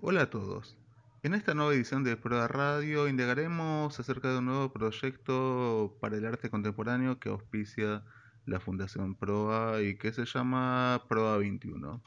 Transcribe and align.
Hola 0.00 0.22
a 0.22 0.30
todos. 0.30 0.76
En 1.24 1.34
esta 1.34 1.54
nueva 1.54 1.74
edición 1.74 2.04
de 2.04 2.16
Prueba 2.16 2.46
Radio 2.46 3.08
indagaremos 3.08 3.98
acerca 3.98 4.30
de 4.30 4.38
un 4.38 4.46
nuevo 4.46 4.72
proyecto 4.72 5.96
para 6.00 6.16
el 6.16 6.24
arte 6.24 6.50
contemporáneo 6.50 7.18
que 7.18 7.30
auspicia 7.30 8.04
la 8.46 8.60
Fundación 8.60 9.16
Proa 9.16 9.82
y 9.82 9.96
que 9.96 10.12
se 10.12 10.24
llama 10.24 11.02
Proa 11.08 11.38
21. 11.38 12.00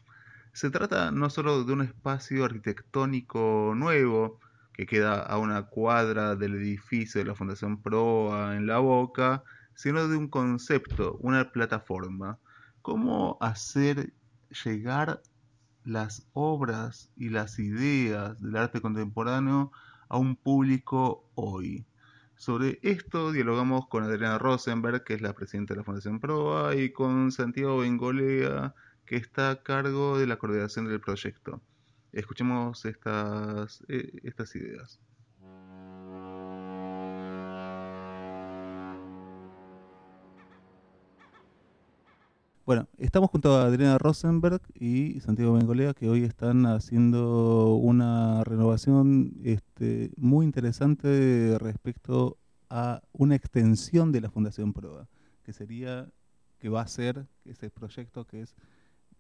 Se 0.54 0.70
trata 0.70 1.12
no 1.12 1.30
solo 1.30 1.66
de 1.66 1.74
un 1.74 1.82
espacio 1.82 2.46
arquitectónico 2.46 3.74
nuevo 3.76 4.40
que 4.72 4.86
queda 4.86 5.20
a 5.22 5.38
una 5.38 5.64
cuadra 5.64 6.38
del 6.38 6.56
edificio 6.56 7.20
de 7.20 7.28
la 7.28 7.36
Fundación 7.36 7.82
Proa 7.82 8.56
en 8.56 8.68
La 8.68 8.78
Boca, 8.78 9.44
sino 9.76 10.08
de 10.08 10.16
un 10.16 10.30
concepto, 10.30 11.18
una 11.20 11.52
plataforma. 11.52 12.40
¿Cómo 12.82 13.38
hacer 13.42 14.14
llegar 14.64 15.22
las 15.84 16.28
obras 16.34 17.10
y 17.16 17.30
las 17.30 17.60
ideas 17.60 18.42
del 18.42 18.58
arte 18.58 18.82
contemporáneo 18.82 19.72
a 20.10 20.18
un 20.18 20.36
público 20.36 21.30
hoy. 21.36 21.86
Sobre 22.36 22.80
esto 22.82 23.32
dialogamos 23.32 23.88
con 23.88 24.04
Adriana 24.04 24.40
Rosenberg, 24.40 25.04
que 25.04 25.14
es 25.14 25.22
la 25.22 25.34
presidenta 25.34 25.74
de 25.74 25.80
la 25.80 25.84
Fundación 25.84 26.20
Proa, 26.20 26.76
y 26.76 26.92
con 26.92 27.32
Santiago 27.32 27.78
Bengolea, 27.78 28.74
que 29.06 29.16
está 29.16 29.52
a 29.52 29.64
cargo 29.64 30.18
de 30.18 30.28
la 30.28 30.38
coordinación 30.38 30.88
del 30.88 31.00
proyecto. 31.00 31.62
Escuchemos 32.12 32.86
estas, 32.86 33.84
eh, 33.88 34.20
estas 34.24 34.56
ideas. 34.56 35.00
Bueno, 42.72 42.88
estamos 43.00 43.30
junto 43.30 43.58
a 43.58 43.66
Adriana 43.66 43.98
Rosenberg 43.98 44.62
y 44.74 45.20
Santiago 45.20 45.56
Bengolea, 45.56 45.94
que 45.94 46.08
hoy 46.08 46.24
están 46.24 46.66
haciendo 46.66 47.76
una 47.76 48.46
renovación 48.46 49.34
este, 49.44 50.12
muy 50.16 50.46
interesante 50.46 51.58
respecto 51.60 52.38
a 52.70 53.02
una 53.12 53.36
extensión 53.36 54.14
de 54.14 54.22
la 54.22 54.30
Fundación 54.30 54.72
PROA, 54.72 55.10
que 55.44 55.52
sería, 55.52 56.08
que 56.60 56.70
va 56.70 56.80
a 56.80 56.88
ser 56.88 57.26
ese 57.44 57.70
proyecto 57.70 58.24
que 58.24 58.40
es 58.40 58.56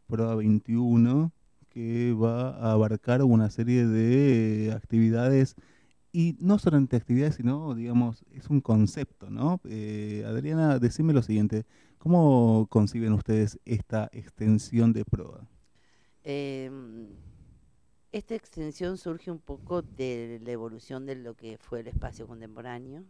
PROA 0.07 0.35
21, 0.35 1.33
que 1.67 2.13
va 2.13 2.51
a 2.51 2.71
abarcar 2.71 3.21
una 3.21 3.49
serie 3.49 3.85
de 3.85 4.71
actividades 4.71 5.57
y 6.13 6.37
no 6.39 6.57
solamente 6.57 6.95
actividades, 6.95 7.35
sino, 7.35 7.75
digamos, 7.75 8.23
es 8.31 8.49
un 8.49 8.61
concepto, 8.61 9.29
¿no? 9.29 9.59
Eh, 9.65 10.23
Adriana, 10.25 10.79
decime 10.79 11.11
lo 11.11 11.21
siguiente, 11.21 11.65
¿Cómo 12.01 12.65
conciben 12.71 13.13
ustedes 13.13 13.59
esta 13.63 14.09
extensión 14.11 14.91
de 14.91 15.05
PROA? 15.05 15.47
Em, 16.23 17.09
esta 18.11 18.33
extensión 18.33 18.97
surge 18.97 19.29
un 19.29 19.37
poco 19.37 19.83
de 19.83 20.39
la 20.43 20.49
evolución 20.49 21.05
de 21.05 21.13
lo 21.13 21.35
que 21.35 21.59
fue 21.59 21.81
el 21.81 21.87
espacio 21.87 22.25
contemporáneo 22.25 23.03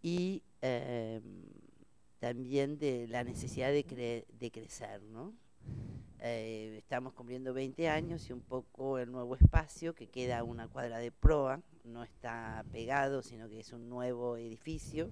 y 0.00 0.42
em, 0.62 1.22
también 2.20 2.78
de 2.78 3.06
la 3.06 3.22
necesidad 3.22 3.70
de, 3.70 4.50
crecer, 4.50 5.02
¿no? 5.02 5.34
Eh, 6.20 6.76
estamos 6.78 7.12
cumpliendo 7.12 7.52
20 7.52 7.90
años 7.90 8.30
y 8.30 8.32
un 8.32 8.40
poco 8.40 8.98
el 8.98 9.12
nuevo 9.12 9.36
espacio 9.36 9.94
que 9.94 10.06
queda 10.06 10.42
una 10.42 10.68
cuadra 10.68 10.96
de 10.96 11.12
proa, 11.12 11.60
no 11.84 12.02
está 12.02 12.64
pegado, 12.72 13.20
sino 13.20 13.50
que 13.50 13.60
es 13.60 13.74
un 13.74 13.90
nuevo 13.90 14.38
edificio 14.38 15.10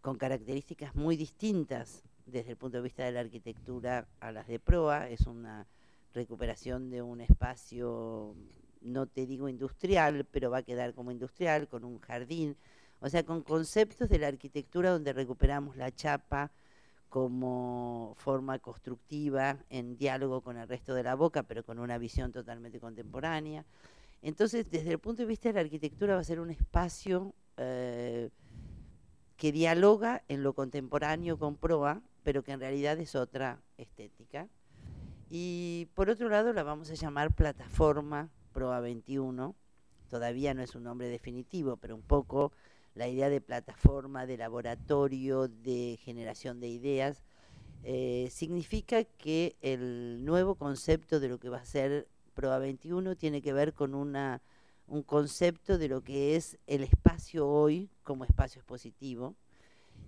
con 0.00 0.16
características 0.16 0.94
muy 0.94 1.18
distintas 1.18 2.02
desde 2.26 2.52
el 2.52 2.56
punto 2.56 2.78
de 2.78 2.82
vista 2.82 3.04
de 3.04 3.12
la 3.12 3.20
arquitectura 3.20 4.06
a 4.20 4.32
las 4.32 4.46
de 4.46 4.58
proa, 4.58 5.08
es 5.08 5.26
una 5.26 5.66
recuperación 6.14 6.90
de 6.90 7.02
un 7.02 7.20
espacio, 7.20 8.34
no 8.80 9.06
te 9.06 9.26
digo 9.26 9.48
industrial, 9.48 10.26
pero 10.30 10.50
va 10.50 10.58
a 10.58 10.62
quedar 10.62 10.94
como 10.94 11.10
industrial, 11.10 11.68
con 11.68 11.84
un 11.84 11.98
jardín, 11.98 12.56
o 13.00 13.08
sea, 13.08 13.24
con 13.24 13.42
conceptos 13.42 14.08
de 14.08 14.18
la 14.18 14.28
arquitectura 14.28 14.90
donde 14.90 15.12
recuperamos 15.12 15.76
la 15.76 15.94
chapa 15.94 16.52
como 17.08 18.14
forma 18.16 18.58
constructiva 18.58 19.58
en 19.70 19.96
diálogo 19.96 20.40
con 20.40 20.56
el 20.56 20.66
resto 20.66 20.94
de 20.94 21.02
la 21.02 21.14
boca, 21.14 21.42
pero 21.44 21.64
con 21.64 21.78
una 21.78 21.98
visión 21.98 22.32
totalmente 22.32 22.80
contemporánea. 22.80 23.64
Entonces, 24.22 24.70
desde 24.70 24.92
el 24.92 24.98
punto 24.98 25.22
de 25.22 25.28
vista 25.28 25.48
de 25.48 25.52
la 25.52 25.60
arquitectura 25.60 26.14
va 26.14 26.22
a 26.22 26.24
ser 26.24 26.40
un 26.40 26.50
espacio 26.50 27.34
eh, 27.56 28.30
que 29.36 29.52
dialoga 29.52 30.24
en 30.28 30.42
lo 30.42 30.54
contemporáneo 30.54 31.38
con 31.38 31.56
proa, 31.56 32.02
pero 32.24 32.42
que 32.42 32.52
en 32.52 32.60
realidad 32.60 32.98
es 32.98 33.14
otra 33.14 33.60
estética. 33.76 34.48
Y 35.30 35.88
por 35.94 36.10
otro 36.10 36.28
lado 36.28 36.52
la 36.52 36.62
vamos 36.62 36.90
a 36.90 36.94
llamar 36.94 37.32
plataforma 37.32 38.30
Proa 38.52 38.80
21. 38.80 39.54
Todavía 40.08 40.54
no 40.54 40.62
es 40.62 40.74
un 40.74 40.84
nombre 40.84 41.08
definitivo, 41.08 41.76
pero 41.76 41.94
un 41.94 42.02
poco 42.02 42.52
la 42.94 43.08
idea 43.08 43.28
de 43.28 43.40
plataforma, 43.40 44.26
de 44.26 44.36
laboratorio, 44.36 45.48
de 45.48 45.98
generación 46.02 46.60
de 46.60 46.68
ideas, 46.68 47.22
eh, 47.82 48.28
significa 48.30 49.04
que 49.04 49.56
el 49.60 50.24
nuevo 50.24 50.54
concepto 50.54 51.20
de 51.20 51.28
lo 51.28 51.38
que 51.38 51.50
va 51.50 51.58
a 51.58 51.64
ser 51.64 52.08
Proa 52.34 52.58
21 52.58 53.16
tiene 53.16 53.42
que 53.42 53.52
ver 53.52 53.74
con 53.74 53.94
una, 53.94 54.42
un 54.86 55.02
concepto 55.02 55.78
de 55.78 55.88
lo 55.88 56.02
que 56.02 56.36
es 56.36 56.58
el 56.66 56.82
espacio 56.82 57.46
hoy 57.46 57.90
como 58.02 58.24
espacio 58.24 58.60
expositivo, 58.60 59.36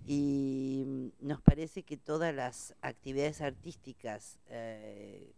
y 0.07 0.83
mm, 0.87 1.27
nos 1.27 1.41
parece 1.41 1.83
que 1.83 1.97
todas 1.97 2.33
las 2.33 2.73
actividades 2.81 3.41
artísticas, 3.41 4.39
eh, 4.49 5.33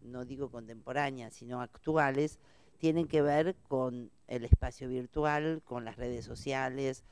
no 0.00 0.24
digo 0.24 0.48
contemporáneas, 0.48 1.34
sino 1.34 1.60
actuales, 1.60 2.38
tienen 2.78 3.08
que 3.08 3.20
ver 3.20 3.56
con 3.68 4.10
el 4.28 4.44
espacio 4.44 4.88
virtual, 4.88 5.60
con 5.64 5.84
las 5.84 5.96
redes 5.96 6.24
sociales, 6.24 7.02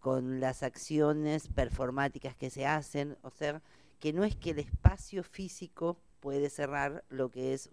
con 0.00 0.40
las 0.40 0.62
acciones 0.62 1.46
performáticas 1.48 2.34
que 2.34 2.50
se 2.50 2.66
hacen, 2.66 3.16
o 3.22 3.30
sea, 3.30 3.62
que 4.00 4.12
no 4.12 4.24
es 4.24 4.34
que 4.34 4.50
el 4.50 4.58
espacio 4.58 5.22
físico 5.22 5.98
puede 6.20 6.50
cerrar 6.50 7.04
lo 7.10 7.30
que 7.30 7.52
es 7.52 7.70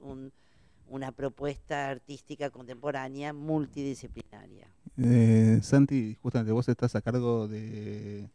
una 0.88 1.12
propuesta 1.14 1.90
artística 1.90 2.50
contemporánea 2.50 3.34
multidisciplinaria. 3.34 4.68
Eh, 4.98 5.60
Santi, 5.62 6.18
justamente 6.22 6.52
vos 6.52 6.68
estás 6.68 6.96
a 6.96 7.02
cargo 7.02 7.48
de 7.48 8.30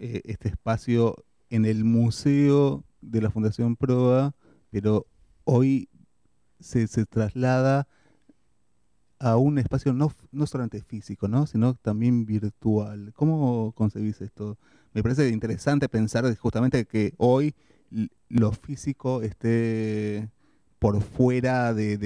eh, 0.00 0.22
este 0.24 0.48
espacio 0.48 1.14
en 1.50 1.66
el 1.66 1.84
museo 1.84 2.84
de 3.02 3.20
la 3.20 3.30
Fundación 3.30 3.76
Proa, 3.76 4.34
pero 4.70 5.06
hoy 5.44 5.90
se, 6.58 6.86
traslada 7.04 7.86
a 9.18 9.36
un 9.36 9.58
espacio 9.58 9.92
no, 9.92 10.10
no 10.32 10.46
solamente 10.46 10.82
físico, 10.82 11.28
¿no? 11.28 11.46
sino 11.46 11.74
también 11.74 12.24
virtual. 12.24 13.12
¿Cómo 13.14 13.72
concebís 13.72 14.22
esto? 14.22 14.56
Me 14.94 15.02
parece 15.02 15.28
interesante 15.28 15.86
pensar 15.90 16.34
justamente 16.34 16.86
que 16.86 17.12
hoy 17.18 17.54
lo 18.30 18.52
físico 18.52 19.20
esté 19.20 20.30
por 20.78 21.02
fuera 21.02 21.74
de, 21.74 21.98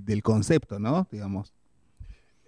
del 0.00 0.22
concepto, 0.22 0.78
¿no? 0.78 1.08
Digamos. 1.10 1.54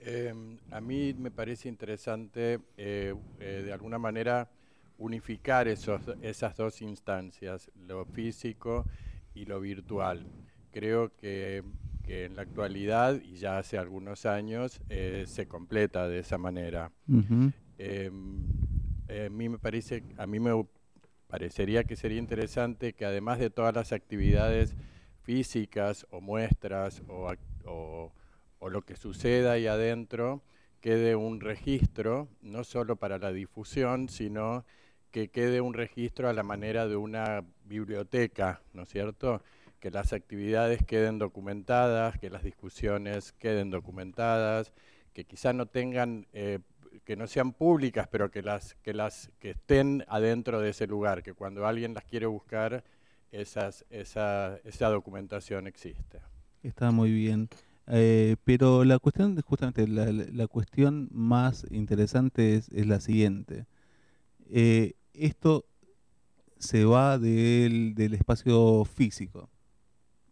Em, 0.07 0.59
a 0.71 0.83
mí 0.83 1.15
me 1.15 1.31
parece 1.31 1.67
interesante, 1.67 2.61
eh, 2.77 3.15
eh, 3.41 3.63
de 3.65 3.73
alguna 3.73 3.99
manera, 3.99 4.51
unificar 4.99 5.67
esos, 5.67 6.03
esas 6.21 6.57
dos 6.59 6.83
instancias, 6.83 7.71
lo 7.87 8.05
físico 8.05 8.85
y 9.35 9.47
lo 9.47 9.61
virtual. 9.61 10.27
Creo 10.73 11.17
que, 11.17 11.65
en 12.07 12.37
la 12.37 12.43
actualidad, 12.43 13.19
y 13.23 13.37
ya 13.37 13.57
hace 13.57 13.79
algunos 13.79 14.27
años, 14.27 14.79
eh, 14.91 15.25
se 15.27 15.49
completa 15.49 16.07
de 16.07 16.19
esa 16.19 16.37
manera. 16.37 16.93
Em, 17.79 18.45
a 19.09 19.31
mí 19.31 19.49
me 19.49 19.59
parece, 19.59 20.05
a 20.19 20.27
mí 20.27 20.39
me 20.39 20.67
parecería 21.29 21.85
que 21.85 21.97
sería 21.97 22.19
interesante 22.19 22.93
que 22.93 23.07
además 23.07 23.39
de 23.39 23.49
todas 23.49 23.75
las 23.75 23.93
actividades 23.93 24.77
físicas 25.23 26.07
o 26.11 26.21
muestras 26.21 27.03
o 27.09 27.33
o 27.67 28.13
lo 28.69 28.83
que 28.83 28.97
suceda 28.97 29.53
ahí 29.53 29.67
adentro 29.67 30.43
quede 30.81 31.17
un 31.17 31.41
registro, 31.41 32.29
no 32.43 32.63
solo 32.63 32.97
para 32.97 33.19
la 33.19 33.33
difusión, 33.33 34.09
sino 34.09 34.65
que 35.11 35.29
quede 35.29 35.61
un 35.61 35.75
registro 35.75 36.29
a 36.29 36.33
la 36.33 36.43
manera 36.43 36.87
de 36.87 36.97
una 36.97 37.45
biblioteca, 37.65 38.61
¿no 38.73 38.83
es 38.83 38.89
cierto? 38.89 39.43
Que 39.81 39.91
las 39.91 40.13
actividades 40.13 40.85
queden 40.85 41.19
documentadas, 41.19 42.19
que 42.19 42.31
las 42.31 42.43
discusiones 42.43 43.33
queden 43.33 43.71
documentadas, 43.71 44.73
que 45.13 45.25
quizás 45.25 45.55
no 45.55 45.67
tengan, 45.67 46.27
eh, 46.33 46.59
que 47.05 47.17
no 47.17 47.27
sean 47.29 47.53
públicas, 47.53 48.09
pero 48.11 48.31
que 48.31 48.43
las, 48.43 48.75
que 48.83 48.93
las 48.93 49.31
que 49.39 49.51
estén 49.51 50.05
adentro 50.09 50.61
de 50.61 50.71
ese 50.71 50.87
lugar, 50.87 51.23
que 51.23 51.33
cuando 51.33 51.67
alguien 51.67 51.95
las 51.95 52.05
quiere 52.05 52.27
buscar, 52.27 52.85
esas, 53.31 53.85
esa, 53.89 54.59
esa 54.65 54.89
documentación 54.89 55.67
existe. 55.67 56.21
Está 56.63 56.91
muy 56.91 57.11
bien. 57.11 57.49
Eh, 57.87 58.37
pero 58.45 58.85
la 58.85 58.99
cuestión, 58.99 59.39
justamente 59.43 59.87
la, 59.87 60.47
cuestión 60.49 61.09
más 61.13 61.67
interesante 61.71 62.57
es, 62.57 62.71
la 62.73 63.01
siguiente. 63.01 63.67
Eh, 64.49 64.95
esto 65.13 65.67
se 66.59 66.85
va 66.85 67.19
del, 67.19 67.95
espacio 68.15 68.85
físico. 68.85 69.51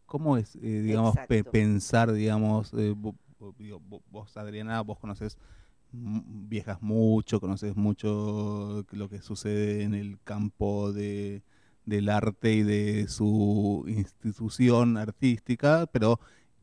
¿Cómo 0.07 0.37
es, 0.37 0.57
eh, 0.57 0.83
digamos, 0.83 1.15
pensar, 1.51 2.13
digamos, 2.13 2.73
eh, 2.75 2.95
vos, 2.97 4.37
Adriana, 4.37 4.81
vos 4.83 4.99
conoces 4.99 5.39
viajas 5.93 6.81
mucho, 6.81 7.41
conoces 7.41 7.77
mucho 7.77 8.85
lo 8.93 9.09
que 9.11 9.21
sucede 9.21 9.83
en 9.83 9.95
el 9.95 10.19
campo 10.25 10.93
de, 10.93 11.43
del 11.85 12.09
arte 12.09 12.55
y 12.55 12.63
de 12.63 13.09
su 13.09 13.85
institución 13.87 14.97
artística, 14.97 15.87
pero 15.93 16.19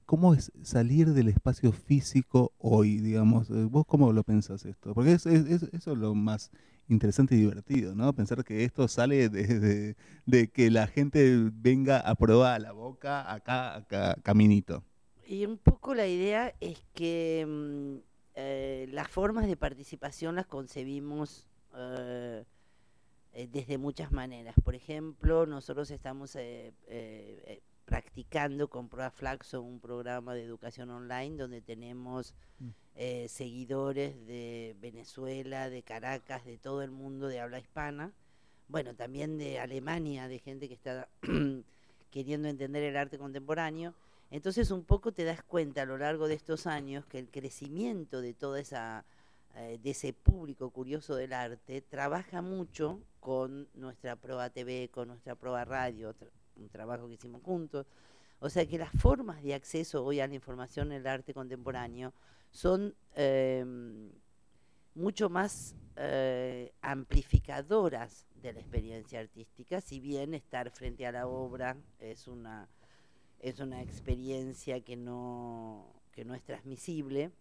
¿cómo 0.09 0.33
es 0.33 0.51
salir 0.63 1.13
del 1.13 1.27
espacio 1.27 1.71
físico 1.71 2.51
hoy, 2.57 2.97
digamos? 2.97 3.47
Eh, 3.51 3.67
¿Vos 3.69 3.85
cómo 3.85 4.11
lo 4.11 4.23
pensás 4.23 4.65
esto? 4.65 4.95
Porque 4.95 5.11
es, 5.11 5.27
eso 5.27 5.69
es 5.71 5.85
lo 5.85 6.15
más 6.15 6.50
interesante 6.88 7.35
y 7.35 7.41
divertido, 7.41 7.94
¿no? 7.94 8.11
Pensar 8.13 8.44
que 8.44 8.63
esto 8.63 8.88
sale 8.88 9.29
de, 10.25 10.47
que 10.51 10.71
la 10.71 10.88
gente 10.88 11.51
venga 11.53 12.00
a 12.00 12.15
probar 12.15 12.59
la 12.59 12.71
boca 12.71 13.31
acá, 13.31 13.85
caminito. 14.23 14.83
Y 15.27 15.45
un 15.45 15.59
poco 15.59 15.94
la 15.94 16.07
idea 16.07 16.56
es 16.59 16.83
que 16.95 17.45
mm, 17.47 17.97
eh, 18.33 18.88
las 18.89 19.09
formas 19.09 19.45
de 19.45 19.57
participación 19.57 20.33
las 20.33 20.47
concebimos 20.47 21.47
eh, 21.75 22.45
desde 23.51 23.77
muchas 23.77 24.11
maneras. 24.11 24.56
Por 24.63 24.73
ejemplo, 24.73 25.45
nosotros 25.45 25.91
estamos 25.91 26.35
practicando 27.89 28.69
con 28.69 28.88
Prueba 28.88 29.09
Flaxo 29.09 29.62
un 29.62 29.80
programa 29.80 30.36
de 30.36 30.44
educación 30.44 30.91
online 30.91 31.38
donde 31.38 31.62
tenemos 31.62 32.36
mm. 32.59 32.69
seguidores 33.27 34.25
de 34.27 34.75
Venezuela, 34.80 35.69
de 35.69 35.81
Caracas, 35.81 36.45
de 36.45 36.57
todo 36.57 36.83
el 36.83 36.91
mundo 36.91 37.27
de 37.27 37.39
habla 37.39 37.59
hispana, 37.59 38.13
bueno, 38.68 38.94
también 38.94 39.39
de 39.39 39.59
Alemania, 39.59 40.27
de 40.27 40.38
gente 40.38 40.68
que 40.68 40.75
está 40.75 41.09
queriendo 42.12 42.47
entender 42.47 42.83
el 42.83 42.95
arte 42.95 43.18
contemporáneo 43.18 43.95
entonces 44.31 44.69
un 44.71 44.83
poco 44.83 45.12
te 45.12 45.24
das 45.24 45.44
cuenta 45.44 45.81
a 45.81 45.85
lo 45.85 45.97
largo 45.97 46.27
de 46.27 46.35
estos 46.35 46.68
años 46.68 47.06
que 47.06 47.19
el 47.19 47.30
crecimiento 47.30 48.21
de 48.21 48.33
toda 48.33 48.59
esa 48.59 49.06
eh, 49.56 49.80
de 49.81 49.89
ese 49.89 50.13
público 50.13 50.69
curioso 50.69 51.15
del 51.15 51.33
arte 51.33 51.81
trabaja 51.81 52.42
mucho 52.42 53.01
con 53.19 53.68
nuestra 53.74 54.15
prueba 54.15 54.50
TV, 54.51 54.89
con 54.92 55.07
nuestra 55.07 55.35
prueba 55.35 55.65
radio, 55.65 56.13
un 56.59 56.69
trabajo 56.69 57.07
que 57.07 57.15
hicimos 57.15 57.41
juntos. 57.44 57.88
O 58.39 58.50
sea 58.50 58.65
que 58.65 58.77
las 58.77 58.91
formas 58.91 59.44
de 59.44 59.53
acceso 59.53 60.03
hoy 60.03 60.19
a 60.19 60.27
la 60.27 60.35
información 60.35 60.91
en 60.91 61.01
el 61.01 61.07
arte 61.07 61.33
contemporáneo 61.33 62.13
son 62.51 62.95
em, 63.15 64.11
mucho 64.95 65.29
más 65.29 65.75
eh, 65.97 66.71
amplificadoras 66.81 68.25
de 68.41 68.53
la 68.53 68.59
experiencia 68.61 69.19
artística, 69.19 69.81
si 69.81 70.00
bien 70.00 70.33
estar 70.33 70.71
frente 70.71 71.06
a 71.06 71.11
la 71.11 71.27
obra 71.27 71.75
es 72.00 72.27
una 72.27 72.69
es 73.39 73.59
una 73.59 73.81
experiencia 73.81 74.81
que 74.81 74.95
no, 74.97 75.94
que 76.11 76.25
no 76.25 76.35
es 76.35 76.44
transmisible. 76.44 77.31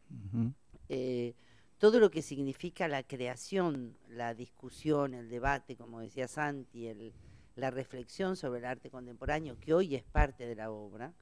Eh, 0.89 1.35
todo 1.79 2.01
lo 2.01 2.11
que 2.11 2.23
significa 2.23 2.89
la 2.89 3.03
creación, 3.03 3.97
la 4.09 4.35
discusión, 4.35 5.15
el 5.15 5.29
debate, 5.29 5.77
como 5.77 6.01
decía 6.01 6.29
Santi, 6.29 6.87
el, 6.87 7.13
la 7.59 7.71
reflexión 7.71 8.37
sobre 8.37 8.61
el 8.61 8.67
arte 8.67 8.91
contemporáneo, 8.91 9.59
que 9.59 9.75
hoy 9.75 9.95
es 9.95 10.05
parte 10.05 10.47
de 10.47 10.55
la 10.55 10.71
obra, 10.71 11.13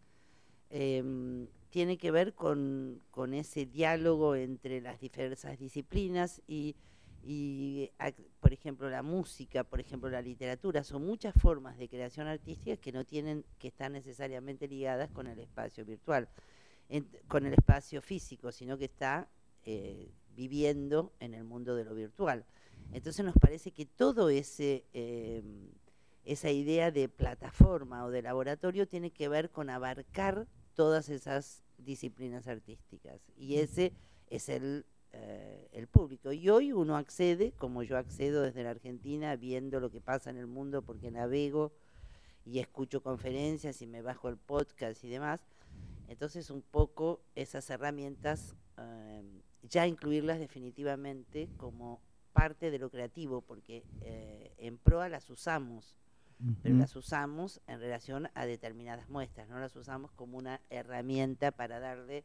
em, 0.71 1.47
tiene 1.71 1.97
que 1.97 2.11
ver 2.11 2.35
con, 2.35 3.01
con, 3.11 3.35
ese 3.35 3.67
diálogo 3.67 4.35
entre 4.35 4.81
las 4.81 5.01
diversas 5.01 5.59
disciplinas 5.59 6.43
y 6.47 6.77
por 8.41 8.53
ejemplo 8.53 8.89
la 8.89 9.03
música, 9.03 9.65
por 9.65 9.81
ejemplo 9.81 10.09
la 10.09 10.23
literatura, 10.23 10.85
son 10.85 11.05
muchas 11.05 11.35
formas 11.35 11.77
de 11.77 11.89
creación 11.89 12.29
artística 12.29 12.77
que 12.77 12.93
no 12.93 13.05
tienen 13.05 13.45
que 13.59 13.69
estar 13.69 13.91
necesariamente 13.91 14.69
ligadas 14.69 15.11
con 15.11 15.27
el 15.27 15.39
espacio 15.41 15.85
virtual, 15.85 16.29
con 17.27 17.47
el 17.47 17.55
espacio 17.55 18.01
físico, 18.01 18.53
sino 18.53 18.79
que 18.79 18.85
está 18.85 19.29
eh, 19.65 20.13
viviendo 20.37 21.13
en 21.19 21.35
el 21.35 21.43
mundo 21.43 21.75
de 21.75 21.85
lo 21.85 21.95
virtual. 21.95 22.45
Entonces 22.93 23.25
nos 23.25 23.35
parece 23.35 23.73
que 23.73 23.87
todo 23.87 24.29
ese 24.31 24.85
em, 24.93 25.71
esa 26.27 26.51
idea 26.51 26.91
de 26.91 27.09
plataforma 27.09 28.05
o 28.05 28.11
de 28.11 28.23
laboratorio 28.23 28.87
tiene 28.87 29.11
que 29.11 29.29
ver 29.29 29.51
con 29.51 29.71
abarcar 29.71 30.47
todas 30.75 31.09
esas 31.09 31.63
disciplinas 31.79 32.47
artísticas 32.47 33.21
y 33.37 33.57
ese 33.57 33.93
es 34.29 34.49
el 34.49 34.85
eh, 35.19 35.69
el 35.73 35.87
público. 35.87 36.33
Y 36.33 36.49
hoy 36.49 36.73
uno 36.73 36.97
accede, 36.97 37.53
como 37.53 37.83
yo 37.83 37.97
accedo 37.97 38.43
desde 38.43 38.63
la 38.65 38.71
Argentina, 38.71 39.37
viendo 39.37 39.81
lo 39.81 39.91
que 39.91 40.01
pasa 40.01 40.31
en 40.31 40.37
el 40.37 40.47
mundo 40.47 40.83
porque 40.83 41.11
navego 41.11 41.73
y 42.45 42.59
escucho 42.59 43.03
conferencias 43.03 43.81
y 43.83 43.87
me 43.87 44.03
bajo 44.03 44.29
el 44.29 44.37
podcast 44.37 45.03
y 45.05 45.09
demás. 45.09 45.41
Entonces 46.09 46.51
un 46.51 46.63
poco 46.63 47.21
esas 47.35 47.69
herramientas, 47.71 48.55
eh, 48.79 49.23
ya 49.63 49.87
incluirlas 49.87 50.39
definitivamente 50.39 51.49
como 51.57 52.01
parte 52.33 52.71
de 52.71 52.79
lo 52.79 52.91
creativo, 52.91 53.41
porque 53.41 53.85
eh, 54.03 54.53
en 54.59 54.77
proa 54.77 55.09
las 55.09 55.31
usamos, 55.31 55.97
pero 56.63 56.77
las 56.77 56.95
usamos 56.97 57.61
en 57.67 57.81
relación 57.81 58.29
a 58.35 58.47
determinadas 58.47 59.09
muestras, 59.09 59.49
no 59.49 59.59
las 59.59 59.75
usamos 59.77 60.11
como 60.13 60.39
una 60.39 60.61
herramienta 60.71 61.51
para 61.51 61.81
darle 61.81 62.25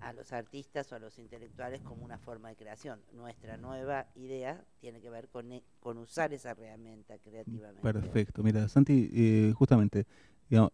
a 0.00 0.12
los 0.12 0.32
artistas 0.32 0.90
o 0.92 0.96
a 0.96 0.98
los 0.98 1.18
intelectuales 1.18 1.80
como 1.82 2.04
una 2.04 2.18
forma 2.18 2.48
de 2.48 2.56
creación. 2.56 3.00
Nuestra 3.12 3.56
nueva 3.56 4.06
idea 4.16 4.64
tiene 4.80 5.00
que 5.00 5.10
ver 5.10 5.28
con, 5.28 5.52
e, 5.52 5.62
con 5.80 5.98
usar 5.98 6.32
esa 6.32 6.50
herramienta 6.50 7.18
creativamente. 7.18 7.82
Perfecto. 7.82 8.42
Mira, 8.42 8.68
Santi, 8.68 9.10
eh, 9.12 9.52
justamente, 9.56 10.06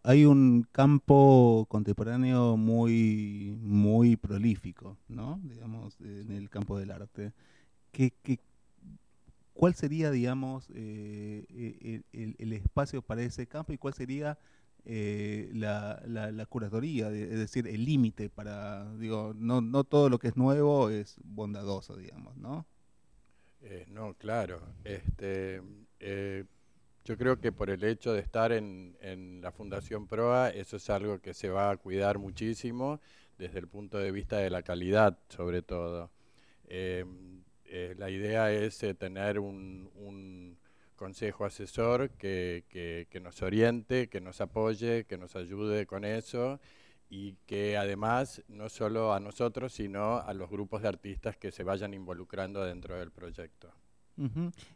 hay 0.03 0.25
un 0.25 0.67
campo 0.71 1.65
contemporáneo 1.69 2.57
muy, 2.57 3.55
muy 3.61 4.17
prolífico, 4.17 4.97
¿no? 5.07 5.39
Digamos, 5.43 5.99
en 6.01 6.31
el 6.31 6.49
campo 6.49 6.77
del 6.77 6.91
arte. 6.91 7.31
¿Qué, 7.91 8.13
qué, 8.21 8.39
cuál 9.59 9.75
sería, 9.75 10.09
digamos, 10.09 10.69
eh, 10.73 11.45
e, 12.13 12.33
el, 12.37 12.53
espacio 12.53 13.01
para 13.01 13.23
ese 13.23 13.45
campo 13.45 13.73
y 13.73 13.77
cuál 13.77 13.93
sería 13.93 14.39
eh, 14.85 15.49
la, 15.53 16.01
la, 16.07 16.45
curatoría, 16.45 17.11
es 17.11 17.37
decir, 17.37 17.67
el 17.67 17.83
límite 17.83 18.29
para, 18.29 18.89
digo, 18.95 19.33
no, 19.35 19.83
todo 19.83 20.07
lo 20.07 20.17
que 20.17 20.29
es 20.29 20.37
nuevo 20.37 20.89
es 20.89 21.17
bondadoso, 21.25 21.97
digamos, 21.97 22.37
¿no? 22.37 22.65
Eh, 23.59 23.85
no, 23.89 24.13
claro. 24.13 24.61
Este, 24.85 25.61
eh, 25.99 26.45
yo 27.03 27.17
creo 27.17 27.41
que 27.41 27.51
por 27.51 27.69
el 27.69 27.83
hecho 27.83 28.13
de 28.13 28.21
estar 28.21 28.53
en, 28.53 29.41
la 29.41 29.51
Fundación 29.51 30.07
PROA, 30.07 30.51
eso 30.51 30.77
es 30.77 30.89
algo 30.89 31.19
que 31.19 31.33
se 31.33 31.49
va 31.49 31.69
a 31.69 31.75
cuidar 31.75 32.17
muchísimo 32.17 33.01
desde 33.37 33.59
el 33.59 33.67
punto 33.67 33.97
de 33.97 34.13
vista 34.13 34.37
de 34.37 34.51
la 34.51 34.63
calidad, 34.63 35.19
sobre 35.27 35.61
todo. 35.63 36.11
La 37.97 38.09
idea 38.09 38.51
es 38.51 38.79
tener 38.97 39.39
un 39.39 40.57
consejo 40.99 41.45
asesor 41.45 42.09
que, 42.09 43.07
nos 43.23 43.41
oriente, 43.41 44.09
que 44.09 44.19
nos 44.19 44.41
apoye, 44.41 45.05
que 45.05 45.17
nos 45.17 45.37
ayude 45.37 45.85
con 45.85 46.03
eso 46.03 46.59
y 47.09 47.35
que 47.45 47.77
además 47.77 48.43
no 48.49 48.67
solo 48.67 49.13
a 49.13 49.21
nosotros, 49.21 49.71
sino 49.71 50.17
a 50.17 50.33
los 50.33 50.49
grupos 50.49 50.81
de 50.81 50.89
artistas 50.89 51.37
que 51.37 51.51
se 51.51 51.63
vayan 51.63 51.93
involucrando 51.93 52.65
dentro 52.65 52.99
del 52.99 53.11
proyecto. 53.11 53.71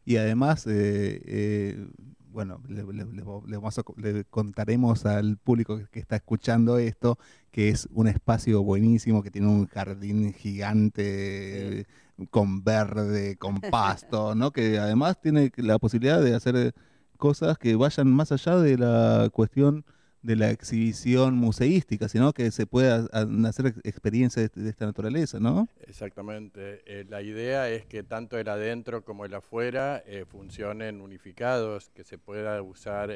Y 0.05 0.15
además, 0.15 0.65
eh, 0.65 1.21
eh, 1.25 1.87
bueno, 2.33 2.59
le, 2.67 2.83
le, 2.83 4.25
contaremos 4.25 5.05
al 5.05 5.37
público 5.37 5.79
que, 5.91 5.99
está 5.99 6.15
escuchando 6.15 6.79
esto 6.79 7.17
que 7.51 7.69
es 7.69 7.87
un 7.93 8.07
espacio 8.07 8.63
buenísimo, 8.63 9.21
que 9.21 9.29
tiene 9.29 9.47
un 9.47 9.67
jardín 9.67 10.33
gigante 10.33 11.85
con 12.31 12.63
verde, 12.63 13.37
con 13.37 13.61
pasto, 13.61 14.33
¿no? 14.35 14.51
Que 14.51 14.79
además 14.79 15.21
tiene 15.21 15.51
la 15.57 15.77
posibilidad 15.77 16.21
de 16.21 16.33
hacer 16.33 16.73
cosas 17.17 17.57
que 17.57 17.75
vayan 17.75 18.11
más 18.11 18.31
allá 18.31 18.57
de 18.57 18.77
la 18.77 19.29
cuestión 19.31 19.85
de 20.23 20.37
la 20.37 20.49
exhibición 20.49 21.35
museística, 21.35 22.07
sino 22.07 22.31
que 22.31 22.49
se 22.49 22.65
pueda 22.65 23.07
hacer 23.45 23.75
experiencias 23.83 24.51
de, 24.53 24.69
esta 24.69 24.85
naturaleza, 24.85 25.39
¿no? 25.39 25.67
Exactamente. 25.81 26.81
Eh, 26.85 27.05
la 27.09 27.21
idea 27.21 27.69
es 27.69 27.85
que 27.85 28.03
tanto 28.03 28.39
el 28.39 28.47
adentro 28.47 29.03
como 29.03 29.25
el 29.25 29.33
afuera 29.33 30.01
eh, 30.07 30.25
funcionen 30.25 31.01
unificados, 31.01 31.89
que 31.89 32.05
se 32.05 32.17
pueda 32.17 32.61
usar 32.61 33.11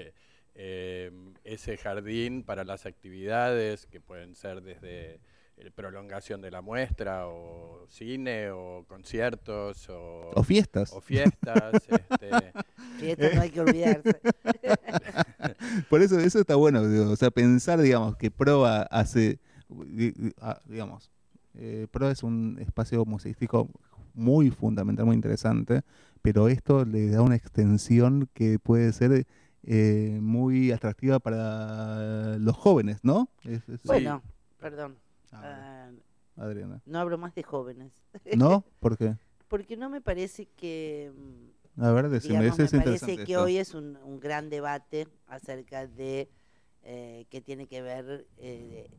eh, 0.55 1.11
ese 1.45 1.77
jardín 1.77 2.43
para 2.43 2.65
las 2.65 2.85
actividades 2.85 3.85
que 3.85 4.01
pueden 4.01 4.35
ser 4.35 4.61
desde 4.61 5.19
prolongación 5.75 6.41
de 6.41 6.51
la 6.51 6.61
muestra 6.61 7.27
o 7.27 7.87
cine 7.89 8.51
o 8.51 8.85
conciertos 8.87 9.87
o, 9.89 10.43
fiestas 10.43 10.93
o 10.93 11.01
fiestas 11.01 11.73
este, 11.87 12.53
fiestas 12.99 13.33
no 13.33 13.41
hay 13.41 13.49
que 13.49 13.61
olvidarse 13.61 14.19
por 15.89 16.01
eso 16.01 16.19
eso 16.19 16.39
está 16.39 16.55
bueno 16.55 16.81
o 16.81 17.15
sea 17.15 17.31
pensar 17.31 17.79
digamos 17.81 18.15
que 18.17 18.31
Proa 18.31 18.83
hace 18.83 19.39
ah, 20.41 20.61
digamos 20.65 21.11
eh, 21.55 21.87
Proa 21.91 22.11
es 22.11 22.23
un 22.23 22.57
espacio 22.59 23.05
museístico 23.05 23.69
muy 24.13 24.49
fundamental 24.51 25.05
muy 25.05 25.15
interesante 25.15 25.81
pero 26.21 26.47
esto 26.49 26.83
le 26.85 27.09
da 27.09 27.21
una 27.21 27.35
extensión 27.35 28.29
que 28.33 28.59
puede 28.59 28.91
ser 28.93 29.25
eh, 29.63 30.17
muy 30.21 30.71
atractiva 30.71 31.19
para 31.19 32.37
los 32.37 32.55
jóvenes, 32.55 32.99
¿no? 33.03 33.29
Es- 33.43 33.67
es- 33.67 33.83
Bueno, 33.83 34.21
perdón. 34.59 34.97
Ah, 35.31 35.89
ah, 36.37 36.41
Adriana. 36.43 36.81
no 36.85 36.99
hablo 36.99 37.17
más 37.17 37.35
de 37.35 37.43
jóvenes. 37.43 37.91
¿No? 38.37 38.63
¿Por 38.79 38.97
qué? 38.97 39.15
Porque 39.49 39.75
no 39.77 39.89
me 39.89 39.99
parece 40.01 40.47
que... 40.57 41.11
A 41.79 41.91
ver, 41.91 42.09
decime, 42.09 42.39
digamos, 42.39 42.59
ese 42.59 42.63
es 42.65 42.73
me 42.73 42.79
parece 42.85 43.15
que 43.17 43.21
esto. 43.33 43.43
hoy 43.43 43.57
es 43.57 43.73
un, 43.75 43.97
un 43.97 44.19
gran 44.19 44.49
debate 44.49 45.07
acerca 45.27 45.85
de 45.87 46.29
eh, 46.83 47.25
que 47.29 47.41
tiene 47.41 47.67
que 47.67 47.81
ver, 47.81 48.25
eh, 48.37 48.89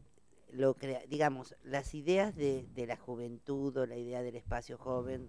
lo 0.53 0.75
crea- 0.75 1.03
digamos, 1.09 1.57
las 1.65 1.95
ideas 1.95 2.37
de, 2.37 2.67
de 2.75 2.87
la 2.87 2.97
juventud 2.97 3.77
o 3.77 3.87
la 3.87 3.97
idea 3.97 4.23
del 4.23 4.37
espacio 4.37 4.79
joven 4.79 5.29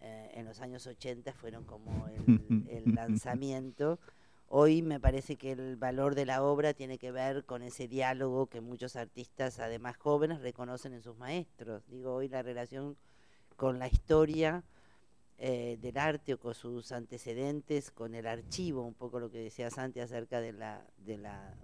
eh, 0.00 0.32
en 0.34 0.46
los 0.46 0.60
años 0.60 0.86
80 0.86 1.32
fueron 1.32 1.64
como 1.64 2.08
el, 2.08 2.66
el 2.68 2.94
lanzamiento. 2.94 3.98
Hoy 4.48 4.82
me 4.82 5.00
parece 5.00 5.36
que 5.36 5.52
el 5.52 5.76
valor 5.76 6.14
de 6.14 6.26
la 6.26 6.42
obra 6.42 6.74
tiene 6.74 6.98
que 6.98 7.10
ver 7.12 7.44
con 7.44 7.62
ese 7.62 7.88
diálogo 7.88 8.46
que 8.46 8.60
muchos 8.60 8.96
artistas, 8.96 9.58
además 9.60 9.96
jóvenes, 9.96 10.42
reconocen 10.42 10.92
en 10.92 11.02
sus 11.02 11.16
maestros. 11.16 11.82
Digo, 11.88 12.14
hoy 12.14 12.28
la 12.28 12.42
relación 12.42 12.96
con 13.56 13.78
la 13.78 13.86
historia 13.88 14.62
eh, 15.38 15.78
del 15.80 15.98
arte 15.98 16.34
o 16.34 16.38
con 16.38 16.54
sus 16.54 16.92
antecedentes, 16.92 17.90
con 17.90 18.14
el 18.14 18.26
archivo, 18.26 18.82
un 18.82 18.94
poco 18.94 19.18
lo 19.18 19.30
que 19.30 19.38
decía 19.38 19.70
Santi 19.70 20.00
acerca 20.00 20.40
de 20.40 20.52
la, 20.52 20.86
de 20.98 21.18
la 21.18 21.54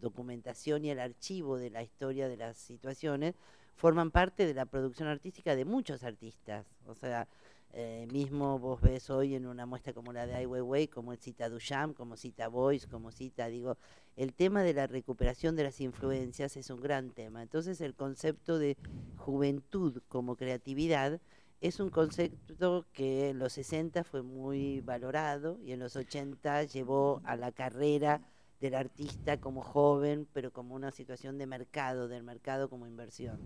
documentación 0.00 0.84
y 0.84 0.90
el 0.90 1.00
archivo 1.00 1.58
de 1.58 1.70
la 1.70 1.82
historia 1.82 2.28
de 2.28 2.36
las 2.36 2.56
situaciones, 2.56 3.34
forman 3.74 4.10
parte 4.10 4.46
de 4.46 4.54
la 4.54 4.66
producción 4.66 5.08
artística 5.08 5.56
de 5.56 5.64
muchos 5.64 6.04
artistas. 6.04 6.66
O 6.86 6.94
sea, 6.94 7.28
eh, 7.72 8.08
mismo 8.10 8.58
vos 8.58 8.80
ves 8.80 9.10
hoy 9.10 9.34
en 9.34 9.46
una 9.46 9.66
muestra 9.66 9.92
como 9.92 10.12
la 10.12 10.26
de 10.26 10.34
Ai 10.34 10.46
Weiwei, 10.46 10.88
como 10.88 11.14
cita 11.16 11.48
Duchamp, 11.48 11.96
como 11.96 12.16
cita 12.16 12.48
Boyce, 12.48 12.88
como 12.88 13.12
cita, 13.12 13.48
digo, 13.48 13.76
el 14.16 14.32
tema 14.32 14.62
de 14.62 14.74
la 14.74 14.86
recuperación 14.86 15.54
de 15.54 15.64
las 15.64 15.80
influencias 15.80 16.56
es 16.56 16.70
un 16.70 16.80
gran 16.80 17.10
tema. 17.10 17.42
Entonces 17.42 17.80
el 17.80 17.94
concepto 17.94 18.58
de 18.58 18.76
juventud 19.16 20.02
como 20.08 20.36
creatividad 20.36 21.20
es 21.60 21.80
un 21.80 21.90
concepto 21.90 22.86
que 22.92 23.30
en 23.30 23.38
los 23.38 23.52
60 23.54 24.04
fue 24.04 24.22
muy 24.22 24.80
valorado 24.80 25.58
y 25.64 25.72
en 25.72 25.80
los 25.80 25.96
80 25.96 26.64
llevó 26.64 27.20
a 27.24 27.36
la 27.36 27.52
carrera 27.52 28.22
del 28.60 28.74
artista 28.74 29.38
como 29.38 29.62
joven, 29.62 30.26
pero 30.32 30.52
como 30.52 30.74
una 30.74 30.90
situación 30.90 31.38
de 31.38 31.46
mercado, 31.46 32.08
del 32.08 32.22
mercado 32.22 32.68
como 32.68 32.86
inversión. 32.86 33.38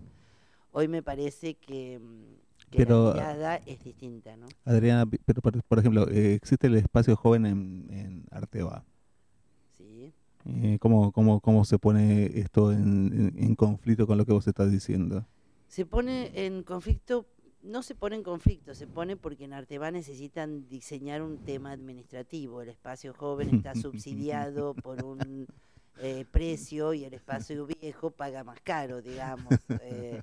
Hoy 0.71 0.87
me 0.87 1.03
parece 1.03 1.55
que, 1.55 1.99
mm, 1.99 2.69
que 2.71 2.77
Pero, 2.77 3.07
la 3.09 3.13
mirada 3.13 3.55
es 3.57 3.83
distinta, 3.83 4.35
¿no? 4.37 4.47
Adriana, 4.65 5.05
pero 5.25 5.41
por, 5.41 5.61
por 5.63 5.79
ejemplo, 5.79 6.07
eh, 6.09 6.33
existe 6.35 6.67
el 6.67 6.75
espacio 6.75 7.15
joven 7.15 7.45
en, 7.45 7.87
en 7.91 8.25
Arteba. 8.31 8.83
Sí. 9.77 10.13
Eh, 10.45 10.77
¿cómo, 10.79 11.11
cómo, 11.11 11.39
¿Cómo 11.39 11.63
se 11.65 11.79
pone 11.79 12.25
esto 12.39 12.71
en, 12.71 13.31
en- 13.37 13.43
en 13.43 13.55
conflicto 13.55 14.05
con 14.07 14.17
lo 14.17 14.25
que 14.25 14.33
vos 14.33 14.47
estás 14.47 14.71
diciendo? 14.71 15.25
Se 15.67 15.85
pone 15.85 16.31
en 16.45 16.63
conflicto, 16.63 17.25
no 17.63 17.81
se 17.81 17.95
pone 17.95 18.17
en 18.17 18.23
conflicto, 18.23 18.75
se 18.75 18.87
pone 18.87 19.15
porque 19.15 19.45
en 19.45 19.53
Arteba 19.53 19.89
necesitan 19.89 20.67
diseñar 20.67 21.21
un 21.21 21.37
tema 21.39 21.71
administrativo. 21.71 22.61
El 22.61 22.69
espacio 22.69 23.13
joven 23.13 23.55
está 23.55 23.73
subsidiado 23.75 24.73
por 24.73 25.03
un 25.03 25.47
eh, 25.99 26.25
precio 26.29 26.93
y 26.93 27.05
el 27.05 27.13
espacio 27.13 27.65
viejo 27.65 28.11
paga 28.11 28.43
más 28.43 28.59
caro, 28.61 29.01
digamos. 29.01 29.53
eh, 29.81 30.21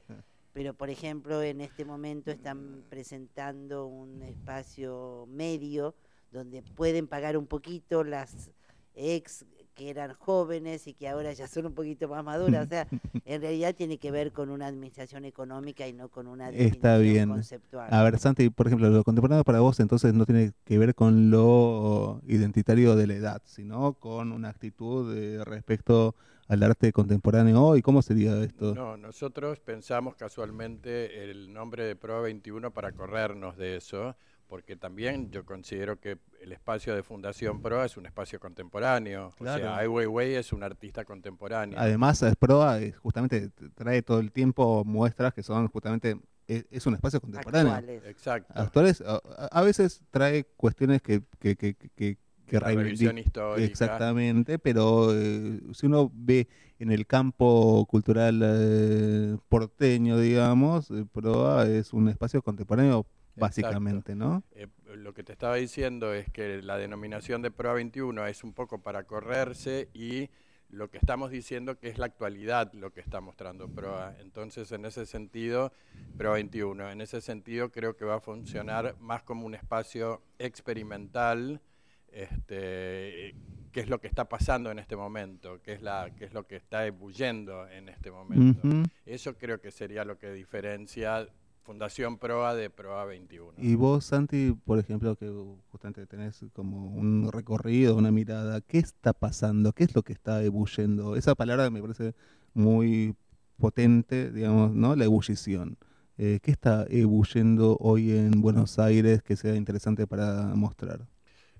pero, 0.52 0.74
por 0.74 0.90
ejemplo, 0.90 1.42
en 1.42 1.60
este 1.60 1.84
momento 1.84 2.30
están 2.30 2.84
presentando 2.90 3.86
un 3.86 4.22
espacio 4.22 5.26
medio 5.30 5.94
donde 6.32 6.62
pueden 6.62 7.06
pagar 7.06 7.36
un 7.36 7.46
poquito 7.46 8.04
las 8.04 8.50
ex 8.94 9.46
que 9.74 9.90
eran 9.90 10.14
jóvenes 10.14 10.86
y 10.86 10.94
que 10.94 11.08
ahora 11.08 11.32
ya 11.32 11.46
son 11.48 11.66
un 11.66 11.74
poquito 11.74 12.08
más 12.08 12.24
maduras. 12.24 12.66
O 12.66 12.68
sea, 12.68 12.86
en 13.24 13.40
realidad 13.40 13.74
tiene 13.74 13.98
que 13.98 14.10
ver 14.10 14.32
con 14.32 14.50
una 14.50 14.66
administración 14.66 15.24
económica 15.24 15.86
y 15.86 15.92
no 15.92 16.08
con 16.08 16.26
una 16.26 16.50
Está 16.50 16.98
bien. 16.98 17.28
conceptual. 17.28 17.88
A 17.92 18.02
ver, 18.02 18.18
Santi, 18.18 18.50
por 18.50 18.66
ejemplo, 18.66 18.88
lo 18.90 19.04
contemporáneo 19.04 19.44
para 19.44 19.60
vos 19.60 19.80
entonces 19.80 20.14
no 20.14 20.26
tiene 20.26 20.52
que 20.64 20.78
ver 20.78 20.94
con 20.94 21.30
lo 21.30 22.20
identitario 22.26 22.96
de 22.96 23.06
la 23.06 23.14
edad, 23.14 23.42
sino 23.44 23.94
con 23.94 24.32
una 24.32 24.48
actitud 24.48 25.14
de 25.14 25.44
respecto 25.44 26.14
al 26.48 26.62
arte 26.64 26.92
contemporáneo 26.92 27.62
hoy. 27.62 27.80
¿Cómo 27.80 28.02
sería 28.02 28.36
esto? 28.42 28.74
No, 28.74 28.96
nosotros 28.96 29.60
pensamos 29.60 30.16
casualmente 30.16 31.30
el 31.30 31.52
nombre 31.52 31.84
de 31.84 31.94
Pro 31.94 32.22
21 32.22 32.72
para 32.72 32.90
corrernos 32.92 33.56
de 33.56 33.76
eso, 33.76 34.16
porque 34.50 34.74
también 34.74 35.30
yo 35.30 35.46
considero 35.46 36.00
que 36.00 36.18
el 36.42 36.50
espacio 36.50 36.92
de 36.96 37.04
Fundación 37.04 37.62
Pro 37.62 37.84
es 37.84 37.96
un 37.96 38.04
espacio 38.04 38.40
contemporáneo. 38.40 39.32
Claro. 39.38 39.62
O 39.62 39.66
sea, 39.68 39.76
Ai 39.76 39.86
Weiwei 39.86 40.34
es 40.34 40.52
un 40.52 40.64
artista 40.64 41.04
contemporáneo. 41.04 41.78
Además, 41.78 42.20
es 42.24 42.34
Proa 42.34 42.80
es 42.80 42.96
justamente 42.96 43.50
trae 43.76 44.02
todo 44.02 44.18
el 44.18 44.32
tiempo 44.32 44.82
muestras 44.84 45.32
que 45.32 45.44
son 45.44 45.68
justamente 45.68 46.18
es, 46.48 46.66
es 46.68 46.84
un 46.84 46.94
espacio 46.94 47.20
contemporáneo. 47.20 47.72
Actuales. 47.72 48.02
Exacto. 48.06 48.52
Actuales, 48.56 49.04
a, 49.06 49.20
a 49.52 49.62
veces 49.62 50.02
trae 50.10 50.44
cuestiones 50.56 51.00
que, 51.00 51.22
que, 51.38 51.54
que, 51.54 51.76
que, 51.76 52.18
que 52.44 52.60
La 52.60 52.66
revisión 52.66 53.18
histórica. 53.18 53.64
Exactamente, 53.64 54.58
pero 54.58 55.14
eh, 55.14 55.60
si 55.72 55.86
uno 55.86 56.10
ve 56.12 56.48
en 56.80 56.90
el 56.90 57.06
campo 57.06 57.86
cultural 57.86 58.40
eh, 58.42 59.36
porteño, 59.48 60.18
digamos, 60.18 60.90
eh, 60.90 61.06
Proa 61.12 61.68
es 61.68 61.92
un 61.92 62.08
espacio 62.08 62.42
contemporáneo 62.42 63.06
básicamente, 63.36 64.14
¿no? 64.14 64.42
Eh, 64.52 64.66
lo 64.94 65.14
que 65.14 65.22
te 65.22 65.32
estaba 65.32 65.56
diciendo 65.56 66.12
es 66.12 66.30
que 66.30 66.62
la 66.62 66.78
denominación 66.78 67.42
de 67.42 67.50
Pro 67.50 67.74
21 67.74 68.26
es 68.26 68.44
un 68.44 68.52
poco 68.52 68.82
para 68.82 69.04
correrse 69.04 69.88
y 69.94 70.30
lo 70.72 70.90
que 70.90 70.98
estamos 70.98 71.30
diciendo 71.30 71.78
que 71.78 71.88
es 71.88 71.98
la 71.98 72.06
actualidad 72.06 72.72
lo 72.74 72.92
que 72.92 73.00
está 73.00 73.20
mostrando 73.20 73.68
PROA. 73.68 74.16
Entonces, 74.20 74.70
en 74.72 74.84
ese 74.84 75.06
sentido, 75.06 75.72
Pro 76.16 76.32
21, 76.32 76.90
en 76.90 77.00
ese 77.00 77.20
sentido 77.20 77.70
creo 77.70 77.96
que 77.96 78.04
va 78.04 78.16
a 78.16 78.20
funcionar 78.20 78.96
más 79.00 79.22
como 79.22 79.46
un 79.46 79.54
espacio 79.54 80.22
experimental, 80.38 81.60
este, 82.08 83.34
qué 83.72 83.80
es 83.80 83.88
lo 83.88 84.00
que 84.00 84.08
está 84.08 84.28
pasando 84.28 84.70
en 84.70 84.78
este 84.78 84.96
momento, 84.96 85.60
qué 85.62 85.72
es, 85.72 85.82
la, 85.82 86.10
qué 86.16 86.24
es 86.24 86.32
lo 86.32 86.46
que 86.46 86.56
está 86.56 86.86
ebulliendo 86.86 87.68
en 87.68 87.88
este 87.88 88.10
momento. 88.10 88.60
Eso 89.06 89.36
creo 89.36 89.60
que 89.60 89.70
sería 89.70 90.04
lo 90.04 90.18
que 90.18 90.32
diferencia 90.32 91.28
Fundación 91.62 92.18
PROA 92.18 92.54
de 92.54 92.70
PROA 92.70 93.04
21. 93.06 93.54
Y 93.56 93.74
vos, 93.74 94.06
Santi, 94.06 94.52
por 94.64 94.78
ejemplo, 94.78 95.16
que 95.16 95.28
justamente 95.70 96.06
tenés 96.06 96.44
como 96.54 96.86
un 96.86 97.30
recorrido, 97.30 97.94
una 97.96 98.10
mirada, 98.10 98.60
¿qué 98.62 98.78
está 98.78 99.12
pasando? 99.12 99.72
¿Qué 99.74 99.84
es 99.84 99.94
lo 99.94 100.02
que 100.02 100.12
está 100.14 100.42
ebulliendo? 100.42 101.14
Esa 101.16 101.34
palabra 101.34 101.68
me 101.70 101.82
parece 101.82 102.14
muy 102.54 103.14
potente, 103.58 104.30
digamos, 104.32 104.72
¿no? 104.74 104.96
La 104.96 105.04
ebullición. 105.04 105.76
Eh, 106.16 106.40
¿Qué 106.42 106.50
está 106.52 106.86
ebulliendo 106.88 107.76
hoy 107.80 108.12
en 108.12 108.40
Buenos 108.40 108.78
Aires 108.78 109.22
que 109.22 109.36
sea 109.36 109.54
interesante 109.56 110.06
para 110.06 110.54
mostrar? 110.54 111.06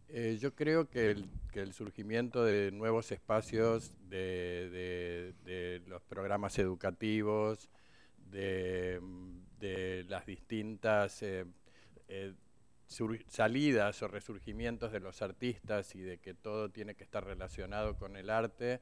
Eh, 0.09 0.38
yo 0.40 0.54
creo 0.54 0.88
que 0.90 1.11
el, 1.11 1.30
que 1.52 1.61
el 1.61 1.73
surgimiento 1.73 2.45
de 2.45 2.73
nuevos 2.73 3.12
espacios, 3.12 3.92
de, 4.09 4.69
de- 4.71 5.35
de 5.45 5.83
los 5.87 6.02
programas 6.02 6.59
educativos, 6.59 7.69
de, 8.30 9.00
de 9.61 10.05
las 10.09 10.26
distintas 10.26 11.23
eh, 11.23 11.45
eh, 12.09 12.35
salidas 13.29 14.02
o 14.02 14.09
resurgimientos 14.09 14.90
de 14.90 15.00
los 15.00 15.23
artistas 15.23 15.95
y 15.95 16.00
de 16.00 16.19
que 16.19 16.35
todo 16.35 16.71
tiene 16.71 16.97
que 16.97 17.05
estar 17.05 17.25
relacionado 17.25 17.97
con 17.97 18.17
el 18.17 18.31
arte 18.31 18.81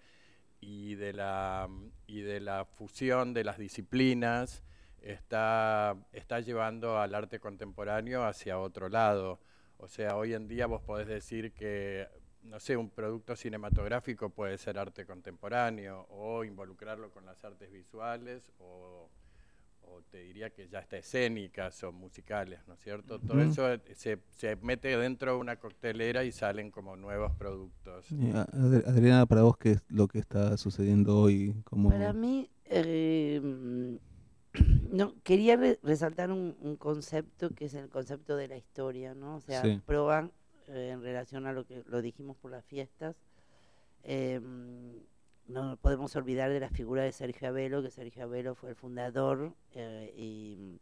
y 0.60 0.94
de 0.94 1.12
la, 1.12 1.68
y 2.06 2.22
de 2.22 2.40
la 2.40 2.64
fusión 2.64 3.34
de 3.34 3.44
las 3.44 3.58
disciplinas 3.58 4.62
está, 5.02 5.96
está 6.12 6.40
llevando 6.40 6.98
al 6.98 7.14
arte 7.14 7.38
contemporáneo 7.38 8.24
hacia 8.24 8.58
otro 8.58 8.88
lado. 8.88 9.40
O 9.76 9.88
sea, 9.88 10.16
hoy 10.16 10.34
en 10.34 10.48
día 10.48 10.66
vos 10.66 10.82
podés 10.82 11.06
decir 11.06 11.52
que, 11.52 12.08
no 12.42 12.58
sé, 12.60 12.76
un 12.76 12.90
producto 12.90 13.36
cinematográfico 13.36 14.30
puede 14.30 14.58
ser 14.58 14.78
arte 14.78 15.04
contemporáneo 15.04 16.06
o 16.10 16.44
involucrarlo 16.44 17.10
con 17.10 17.26
las 17.26 17.44
artes 17.44 17.70
visuales 17.70 18.50
o, 18.58 19.08
o 19.90 20.02
te 20.02 20.18
diría 20.18 20.50
que 20.50 20.68
ya 20.68 20.80
está 20.80 20.96
escénicas 20.96 21.82
o 21.84 21.92
musicales, 21.92 22.60
¿no 22.66 22.74
es 22.74 22.80
cierto? 22.80 23.18
Todo 23.18 23.40
eso 23.42 23.72
eh, 23.72 23.80
se, 23.94 24.18
se 24.36 24.56
mete 24.56 24.96
dentro 24.96 25.32
de 25.34 25.38
una 25.38 25.56
coctelera 25.56 26.24
y 26.24 26.32
salen 26.32 26.70
como 26.70 26.96
nuevos 26.96 27.32
productos. 27.32 28.06
Ad- 28.12 28.86
Adriana, 28.86 29.26
para 29.26 29.42
vos, 29.42 29.56
¿qué 29.58 29.72
es 29.72 29.82
lo 29.88 30.08
que 30.08 30.18
está 30.18 30.56
sucediendo 30.56 31.18
hoy? 31.18 31.54
Como... 31.64 31.88
Para 31.90 32.12
mí, 32.12 32.50
eh, 32.66 33.98
no, 34.92 35.14
quería 35.22 35.56
re- 35.56 35.78
resaltar 35.82 36.30
un, 36.30 36.56
un 36.60 36.76
concepto 36.76 37.50
que 37.50 37.66
es 37.66 37.74
el 37.74 37.88
concepto 37.88 38.36
de 38.36 38.48
la 38.48 38.56
historia, 38.56 39.14
¿no? 39.14 39.36
O 39.36 39.40
sea, 39.40 39.62
Sí. 39.62 39.80
Proa, 39.84 40.30
eh, 40.68 40.90
en 40.92 41.02
relación 41.02 41.46
a 41.46 41.52
lo 41.52 41.64
que 41.66 41.82
lo 41.86 42.02
dijimos 42.02 42.36
por 42.36 42.50
las 42.50 42.64
fiestas, 42.64 43.16
eh, 44.04 44.40
no 45.48 45.76
podemos 45.78 46.14
olvidar 46.14 46.50
de 46.50 46.60
la 46.60 46.68
figura 46.68 47.02
de 47.02 47.12
Sergio 47.12 47.48
Abelo, 47.48 47.82
que 47.82 47.90
Sergio 47.90 48.24
Abelo 48.24 48.54
fue 48.54 48.70
el 48.70 48.76
fundador 48.76 49.54
eh, 49.72 50.12
y, 50.16 50.78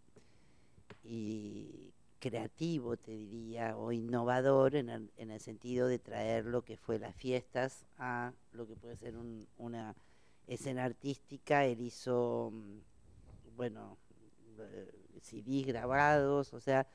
y 1.05 1.93
creativo, 2.19 2.97
te 2.97 3.13
diría, 3.13 3.77
o 3.77 3.93
innovador 3.93 4.75
en 4.75 4.91
el, 4.91 5.11
en 5.17 5.31
el, 5.31 5.41
sentido 5.41 5.87
de 5.87 6.01
traer 6.01 6.47
lo 6.47 6.63
que 6.63 6.77
fue 6.77 6.99
las 6.99 7.15
fiestas 7.15 7.87
a 7.99 8.33
lo 8.53 8.67
que 8.67 8.75
puede 8.75 8.97
ser 8.97 9.17
un, 9.17 9.47
una 9.57 9.95
escena 10.49 10.85
artística. 10.85 11.65
Él 11.65 11.81
hizo, 11.81 12.51
mm, 12.53 13.57
bueno, 13.57 13.97
eh, 14.59 14.93
CDs 15.23 15.67
grabados, 15.67 16.53
o 16.53 16.61
sea... 16.61 16.87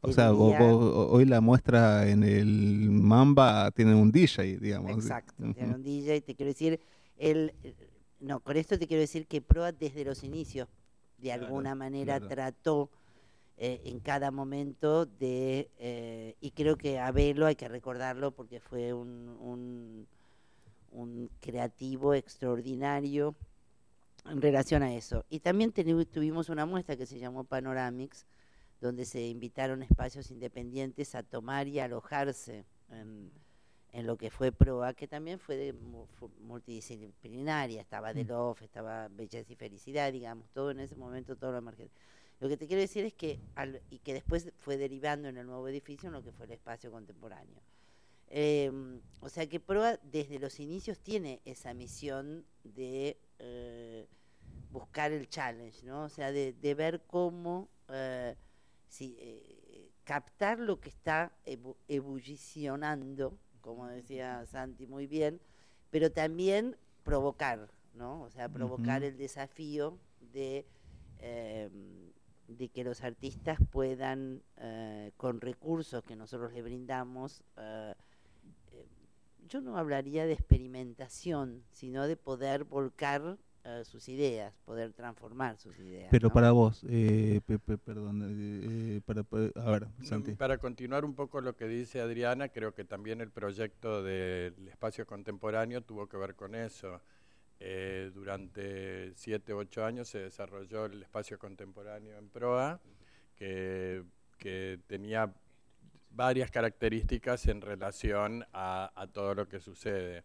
O 0.00 0.12
sea, 0.12 0.32
hoy 0.32 1.24
la 1.24 1.40
muestra 1.40 2.08
en 2.08 2.22
el 2.22 2.90
Mamba 2.90 3.70
tiene 3.72 3.94
un 3.94 4.12
DJ, 4.12 4.58
digamos. 4.58 4.92
Exacto, 4.92 5.34
tiene 5.52 5.74
un 5.74 5.82
DJ, 5.82 6.20
te 6.20 6.34
quiero 6.34 6.50
decir, 6.50 6.80
él, 7.18 7.54
no, 8.20 8.40
con 8.40 8.56
esto 8.56 8.78
te 8.78 8.86
quiero 8.86 9.00
decir 9.00 9.26
que 9.26 9.40
Proa 9.40 9.72
desde 9.72 10.04
los 10.04 10.24
inicios, 10.24 10.68
de 11.18 11.32
alguna 11.32 11.74
manera, 11.74 12.20
trató 12.20 12.90
eh, 13.58 13.80
en 13.84 14.00
cada 14.00 14.30
momento 14.30 15.06
de, 15.06 15.70
eh, 15.78 16.36
y 16.40 16.50
creo 16.50 16.76
que 16.76 16.98
a 16.98 17.10
Velo 17.10 17.46
hay 17.46 17.56
que 17.56 17.68
recordarlo 17.68 18.32
porque 18.32 18.60
fue 18.60 18.92
un, 18.92 20.06
un, 20.90 21.30
creativo 21.40 22.14
extraordinario 22.14 23.34
en 24.26 24.42
relación 24.42 24.82
a 24.82 24.94
eso. 24.94 25.24
Y 25.30 25.40
también 25.40 25.72
tuvimos 25.72 26.48
una 26.48 26.66
muestra 26.66 26.96
que 26.96 27.06
se 27.06 27.18
llamó 27.18 27.44
Panoramics, 27.44 28.26
donde 28.80 29.04
se 29.04 29.26
invitaron 29.26 29.82
espacios 29.82 30.30
independientes 30.30 31.14
a 31.14 31.22
tomar 31.22 31.66
y 31.66 31.80
alojarse 31.80 32.66
en, 32.90 33.30
en 33.96 34.06
lo 34.06 34.18
que 34.18 34.30
fue 34.30 34.52
PROA, 34.52 34.92
que 34.92 35.08
también 35.08 35.38
fue 35.38 35.56
de, 35.56 35.72
multidisciplinaria, 36.40 37.80
estaba 37.80 38.12
de 38.12 38.24
Love, 38.24 38.60
estaba 38.60 39.08
Belleza 39.08 39.50
y 39.50 39.56
Felicidad, 39.56 40.12
digamos, 40.12 40.50
todo 40.50 40.70
en 40.70 40.80
ese 40.80 40.96
momento, 40.96 41.34
todo 41.34 41.52
lo 41.52 41.58
emergente. 41.58 41.94
Lo 42.38 42.46
que 42.50 42.58
te 42.58 42.66
quiero 42.66 42.82
decir 42.82 43.06
es 43.06 43.14
que, 43.14 43.40
y 43.88 44.00
que 44.00 44.12
después 44.12 44.52
fue 44.58 44.76
derivando 44.76 45.28
en 45.28 45.38
el 45.38 45.46
nuevo 45.46 45.66
edificio 45.66 46.08
en 46.08 46.12
lo 46.12 46.22
que 46.22 46.30
fue 46.30 46.44
el 46.44 46.52
espacio 46.52 46.90
contemporáneo. 46.90 47.62
Em, 48.28 49.00
o 49.20 49.30
sea 49.30 49.48
que 49.48 49.60
Proa 49.60 49.98
desde 50.02 50.38
los 50.38 50.60
inicios 50.60 50.98
tiene 50.98 51.40
esa 51.46 51.72
misión 51.72 52.44
de 52.64 53.16
eh, 53.38 54.06
buscar 54.72 55.10
el 55.10 55.26
challenge, 55.30 55.86
¿no? 55.86 56.04
O 56.04 56.08
sea, 56.10 56.32
de, 56.32 56.74
ver 56.74 57.00
cómo 57.06 57.70
eh, 57.88 58.36
si, 58.88 59.16
eh, 59.18 59.90
captar 60.04 60.60
lo 60.60 60.80
que 60.80 60.90
está 60.90 61.32
ebullicionando, 61.88 63.38
como 63.66 63.86
decía 63.88 64.46
Santi 64.46 64.86
muy 64.86 65.06
bien, 65.06 65.40
pero 65.90 66.10
también 66.10 66.76
provocar, 67.02 67.68
¿no? 67.92 68.22
O 68.22 68.30
sea, 68.30 68.48
provocar 68.48 69.02
el 69.02 69.18
desafío 69.18 69.98
de 70.32 70.64
em, 71.18 72.06
de 72.48 72.68
que 72.68 72.84
los 72.84 73.02
artistas 73.02 73.58
puedan, 73.70 74.42
eh, 74.58 75.12
con 75.16 75.40
recursos 75.40 76.04
que 76.04 76.16
nosotros 76.16 76.52
les 76.52 76.62
brindamos, 76.62 77.42
eh, 77.56 77.94
eh, 78.72 78.86
yo 79.48 79.60
no 79.60 79.76
hablaría 79.76 80.26
de 80.26 80.34
experimentación, 80.34 81.64
sino 81.72 82.06
de 82.06 82.16
poder 82.16 82.64
volcar 82.64 83.36
sus 83.84 84.08
ideas, 84.08 84.54
poder 84.64 84.92
transformar 84.92 85.56
sus 85.58 85.78
ideas. 85.78 86.08
Pero 86.10 86.30
para 86.30 86.52
vos, 86.52 86.82
perdón, 87.84 89.02
para, 89.04 89.24
a 89.56 89.70
ver, 89.70 89.88
Santi. 90.02 90.32
Para 90.32 90.58
continuar 90.58 91.04
un 91.04 91.14
poco 91.14 91.40
lo 91.40 91.56
que 91.56 91.66
dice 91.66 92.00
Adriana, 92.00 92.48
creo 92.48 92.74
que 92.74 92.84
también 92.84 93.20
el 93.20 93.30
proyecto 93.30 94.02
del 94.02 94.68
espacio 94.68 95.06
contemporáneo 95.06 95.82
tuvo 95.82 96.08
que 96.08 96.16
ver 96.16 96.34
con 96.34 96.54
eso. 96.54 97.00
Eh, 97.58 98.10
durante 98.12 99.14
siete 99.14 99.54
o 99.54 99.58
ocho 99.58 99.82
años 99.82 100.08
se 100.08 100.18
desarrolló 100.18 100.84
el 100.84 101.02
espacio 101.02 101.38
contemporáneo 101.38 102.18
en 102.18 102.28
Proa, 102.28 102.80
que, 103.34 104.04
tenía 104.86 105.32
varias 106.10 106.50
características 106.50 107.46
en 107.46 107.60
relación 107.60 108.46
a, 108.52 109.08
todo 109.12 109.34
lo 109.34 109.48
que 109.48 109.60
sucede. 109.60 110.22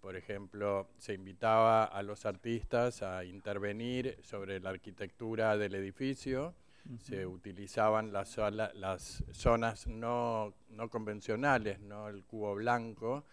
Por 0.00 0.16
ejemplo, 0.16 0.88
se 0.98 1.14
invitaba 1.14 1.84
a 1.84 2.02
los 2.02 2.24
artistas 2.24 3.02
a 3.02 3.24
intervenir 3.24 4.18
sobre 4.22 4.60
la 4.60 4.70
arquitectura 4.70 5.56
del 5.56 5.74
edificio, 5.74 6.54
se 7.02 7.26
utilizaban 7.26 8.12
las, 8.12 8.38
las 8.38 9.22
zonas 9.32 9.86
no, 9.86 10.54
no 10.70 10.88
convencionales, 10.88 11.80
no 11.80 12.08
el 12.08 12.24
cubo 12.24 12.54
blanco, 12.54 13.26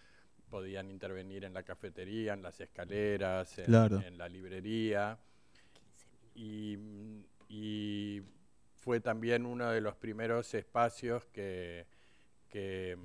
podían 0.49 0.89
intervenir 0.89 1.45
en 1.45 1.53
la 1.53 1.63
cafetería, 1.63 2.33
en 2.33 2.41
las 2.41 2.59
escaleras, 2.59 3.57
en, 3.59 4.17
la 4.17 4.29
librería. 4.29 5.17
Y, 6.33 8.21
fue 8.75 8.99
también 8.99 9.47
uno 9.47 9.71
de 9.71 9.81
los 9.81 9.95
primeros 9.95 10.53
espacios 10.53 11.25
que, 11.33 11.87
que, 12.47 12.95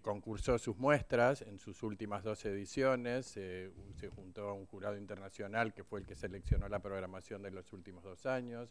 concursó 0.00 0.58
sus 0.58 0.76
muestras 0.78 1.42
en 1.42 1.58
sus 1.58 1.82
últimas 1.82 2.24
dos 2.24 2.44
ediciones. 2.44 3.26
se 3.26 4.08
juntó 4.14 4.48
a 4.48 4.52
un 4.52 4.66
jurado 4.66 4.96
internacional 4.96 5.72
que 5.74 5.84
fue 5.84 6.00
el 6.00 6.06
que 6.06 6.14
seleccionó 6.14 6.68
la 6.68 6.80
programación 6.80 7.42
de 7.42 7.50
los 7.50 7.72
últimos 7.72 8.04
dos 8.04 8.26
años. 8.26 8.70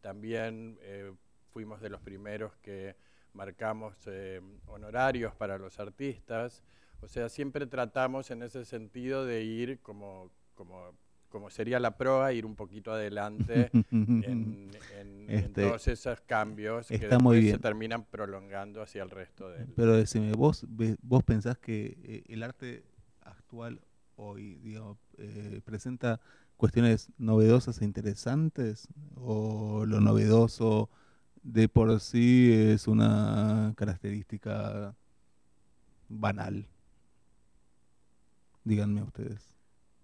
También 0.00 0.78
eh, 0.82 1.12
fuimos 1.50 1.80
de 1.80 1.88
los 1.88 2.00
primeros 2.00 2.56
que 2.56 2.96
marcamos 3.32 3.94
eh, 4.06 4.40
honorarios 4.66 5.34
para 5.34 5.58
los 5.58 5.78
artistas. 5.80 6.62
O 7.00 7.08
sea, 7.08 7.28
siempre 7.28 7.66
tratamos 7.66 8.30
en 8.30 8.42
ese 8.42 8.64
sentido 8.64 9.24
de 9.24 9.42
ir 9.42 9.80
como, 9.80 10.30
como, 10.54 10.94
como 11.34 11.50
sería 11.50 11.80
la 11.80 11.96
proa, 11.96 12.32
ir 12.32 12.46
un 12.46 12.54
poquito 12.54 12.92
adelante 12.92 13.68
en, 13.90 14.70
este, 15.26 15.64
todos 15.64 15.88
esos 15.88 16.20
cambios 16.20 16.86
que 16.86 16.96
después 16.96 17.50
se 17.50 17.58
terminan 17.58 18.04
prolongando 18.04 18.80
hacia 18.80 19.02
el 19.02 19.10
resto 19.10 19.48
del... 19.48 19.66
Pero 19.74 19.96
decime, 19.96 20.30
¿vos, 20.34 20.64
vos 21.02 21.24
pensás 21.24 21.58
que 21.58 21.98
eh, 22.04 22.22
el 22.28 22.44
arte 22.44 22.84
actual 23.22 23.80
hoy 24.14 24.60
digamos, 24.62 24.96
eh, 25.18 25.60
presenta 25.64 26.20
cuestiones 26.56 27.10
novedosas 27.18 27.82
e 27.82 27.84
interesantes? 27.84 28.86
¿O 29.16 29.84
lo 29.86 30.00
novedoso 30.00 30.88
de 31.42 31.68
por 31.68 31.98
sí 31.98 32.52
es 32.54 32.86
una 32.86 33.74
característica 33.76 34.94
banal? 36.08 36.68
Díganme 38.62 39.02
ustedes. 39.02 39.53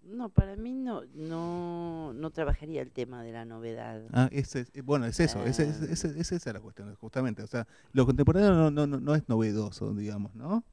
No, 0.03 0.29
para 0.29 0.55
mí 0.55 0.73
no, 0.73 1.03
no, 1.13 2.11
no 2.13 2.31
trabajaría 2.31 2.81
el 2.81 2.91
tema 2.91 3.23
de 3.23 3.31
la 3.31 3.45
novedad. 3.45 4.01
Ah, 4.11 4.29
ese, 4.31 4.65
eh, 4.73 4.81
bueno, 4.81 5.05
es 5.05 5.19
eso, 5.19 5.39
ah. 5.39 5.47
esa 5.47 5.63
es 5.63 6.45
la 6.45 6.59
cuestión, 6.59 6.93
justamente. 6.95 7.43
O 7.43 7.47
sea, 7.47 7.67
lo 7.93 8.05
contemporáneo 8.05 8.71
no, 8.71 8.71
no, 8.71 8.87
no 8.87 9.15
es 9.15 9.29
novedoso, 9.29 9.93
digamos, 9.93 10.33
¿no? 10.35 10.63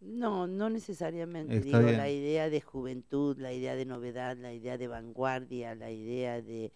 No, 0.00 0.46
no 0.46 0.70
necesariamente. 0.70 1.60
Digo, 1.60 1.80
la 1.80 2.08
idea 2.10 2.50
de 2.50 2.60
juventud, 2.60 3.38
la 3.38 3.52
idea 3.52 3.74
de 3.74 3.86
novedad, 3.86 4.36
la 4.36 4.52
idea 4.52 4.76
de 4.78 4.88
vanguardia, 4.88 5.74
la 5.74 5.90
idea 5.90 6.42
de 6.42 6.72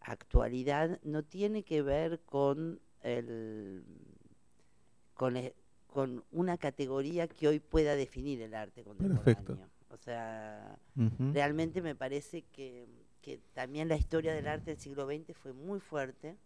actualidad, 0.00 1.00
no 1.02 1.22
tiene 1.22 1.62
que 1.62 1.82
ver 1.82 2.20
con 2.20 2.80
el, 3.02 3.84
con 5.14 5.36
el, 5.36 5.54
con 5.86 6.24
una 6.32 6.58
categoría 6.58 7.28
que 7.28 7.48
hoy 7.48 7.60
pueda 7.60 7.94
definir 7.94 8.42
el 8.42 8.54
arte 8.54 8.82
contemporáneo. 8.82 9.24
Perfecto. 9.24 9.58
O 9.96 10.02
sea, 10.02 10.78
realmente 11.32 11.80
me 11.82 11.94
parece 11.94 12.42
que, 12.52 12.86
también 13.54 13.88
la 13.88 13.96
historia 13.96 14.32
del 14.32 14.46
arte 14.46 14.70
del 14.70 14.80
siglo 14.80 15.06
XX 15.06 15.36
fue 15.36 15.52
muy 15.52 15.80
fuerte. 15.80 16.36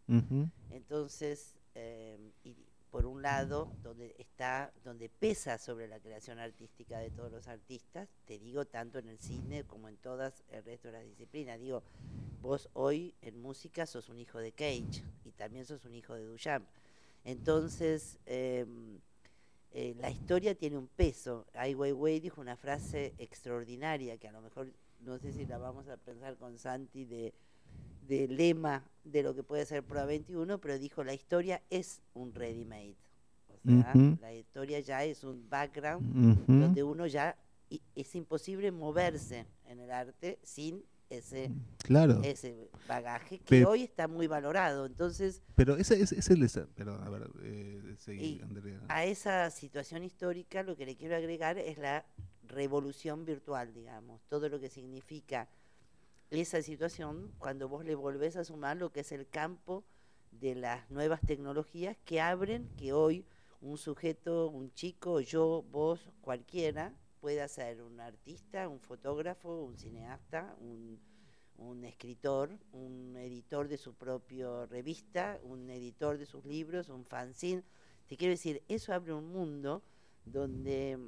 Entonces, 0.71 1.57
eh, 1.75 2.19
y 2.43 2.57
por 2.91 3.07
un 3.07 3.23
lado, 3.23 3.73
donde 3.83 4.15
está, 4.19 4.73
donde 4.85 5.09
pesa 5.09 5.59
sobre 5.59 5.87
la 5.87 6.01
creación 6.01 6.39
artística 6.39 6.99
de 6.99 7.11
todos 7.11 7.31
los 7.31 7.49
artistas, 7.49 8.09
te 8.25 8.39
digo 8.39 8.65
tanto 8.65 8.99
en 8.99 9.09
el 9.09 9.19
cine 9.19 9.65
como 9.65 9.89
en 9.89 9.97
todas 9.97 10.43
el 10.51 10.65
resto 10.65 10.89
de 10.89 10.93
las 10.95 11.05
disciplinas. 11.05 11.61
Digo, 11.61 11.83
vos 12.41 12.69
hoy 12.73 13.15
en 13.23 13.41
música 13.41 13.87
sos 13.87 14.09
un 14.09 14.19
hijo 14.19 14.39
de 14.39 14.53
Cage 14.53 15.05
y 15.25 15.33
también 15.33 15.67
sos 15.67 15.85
un 15.85 15.95
hijo 15.95 16.15
de 16.15 16.25
Duchamp. 16.25 16.67
Entonces, 17.25 18.19
eh, 18.27 18.67
eh, 19.73 19.95
la 20.01 20.11
historia 20.11 20.55
tiene 20.55 20.77
un 20.77 20.89
peso. 20.89 21.47
Ai 21.55 21.75
Weiwei 21.75 22.21
dijo 22.21 22.41
una 22.41 22.57
frase 22.57 23.15
extraordinaria 23.19 24.19
que 24.19 24.29
a 24.29 24.33
lo 24.33 24.41
mejor 24.41 24.73
no 25.01 25.19
sé 25.19 25.33
si 25.33 25.47
la 25.47 25.59
vamos 25.59 25.89
a 25.89 25.97
pensar 25.97 26.37
con 26.37 26.59
Santi 26.59 27.05
de, 27.05 27.33
lema 28.29 28.85
de 29.05 29.23
lo 29.23 29.35
que 29.35 29.43
puede 29.43 29.65
ser 29.65 29.85
Pro 29.85 30.05
21, 30.07 30.59
pero 30.59 30.79
dijo 30.79 31.05
la 31.05 31.15
historia 31.15 31.63
es 31.71 32.01
un 32.15 32.35
ready 32.35 32.65
made. 32.65 32.97
O 33.49 33.69
sea, 33.69 33.95
la 34.21 34.33
historia 34.33 34.81
ya 34.81 35.05
es 35.05 35.23
un 35.23 35.49
background 35.49 36.47
donde 36.47 36.83
uno 36.83 37.07
ya 37.07 37.37
es 37.95 38.15
imposible 38.15 38.73
moverse 38.73 39.47
en 39.67 39.81
el 39.81 39.91
arte 39.91 40.39
sin 40.43 40.83
ese, 41.11 41.51
claro. 41.79 42.21
ese 42.23 42.71
bagaje 42.89 43.41
que 43.41 43.65
hoy 43.67 43.83
está 43.83 44.09
muy 44.09 44.27
valorado. 44.27 44.87
Entonces, 44.87 45.43
pero 45.57 45.77
ese 45.77 46.01
es 46.01 46.31
el 46.31 46.49
pero 46.75 46.95
a 46.95 47.11
ver, 47.11 47.29
eh, 47.43 48.41
A 48.89 49.05
esa 49.05 49.51
situación 49.51 50.05
histórica 50.05 50.63
lo 50.63 50.77
que 50.77 50.87
le 50.87 50.97
quiero 50.97 51.17
agregar 51.17 51.59
es 51.59 51.77
la 51.79 52.07
revolución 52.45 53.25
virtual, 53.25 53.75
digamos, 53.75 54.23
todo 54.29 54.49
lo 54.49 54.61
que 54.61 54.71
significa 54.71 55.49
esa 56.31 56.63
situación 56.63 57.33
cuando 57.39 57.69
vos 57.69 57.85
le 57.85 57.95
volvés 57.97 58.37
a 58.37 58.45
sumar 58.45 58.77
lo 58.77 58.93
que 58.93 59.01
es 59.01 59.13
el 59.13 59.29
campo 59.29 59.85
de 60.31 60.55
las 60.55 60.89
nuevas 60.91 61.21
tecnologías 61.21 61.97
que 62.05 62.21
abren 62.21 62.69
que 62.77 62.93
hoy 62.93 63.27
un 63.61 63.77
sujeto, 63.77 64.49
un 64.49 64.73
chico, 64.73 65.21
yo, 65.21 65.65
vos, 65.71 66.09
cualquiera, 66.21 66.95
pueda 67.21 67.47
ser 67.49 67.83
un 67.83 68.01
artista, 68.01 68.69
un 68.69 68.81
fotógrafo, 68.81 69.65
un 69.65 69.77
cineasta, 69.77 70.57
un, 70.61 70.99
un 71.57 71.85
escritor, 71.85 72.51
un 72.73 73.17
editor 73.17 73.69
de 73.69 73.77
su 73.77 73.95
propia 73.95 74.67
revista, 74.67 75.39
un 75.45 75.71
editor 75.71 76.19
de 76.19 76.27
sus 76.27 76.45
libros, 76.45 76.89
un 76.89 77.05
fanzine. 77.05 77.63
Te 78.09 78.17
quiero 78.17 78.33
decir, 78.33 78.63
eso 78.69 78.93
abre 78.93 79.13
un 79.13 79.31
mundo 79.31 79.83
donde 80.25 80.99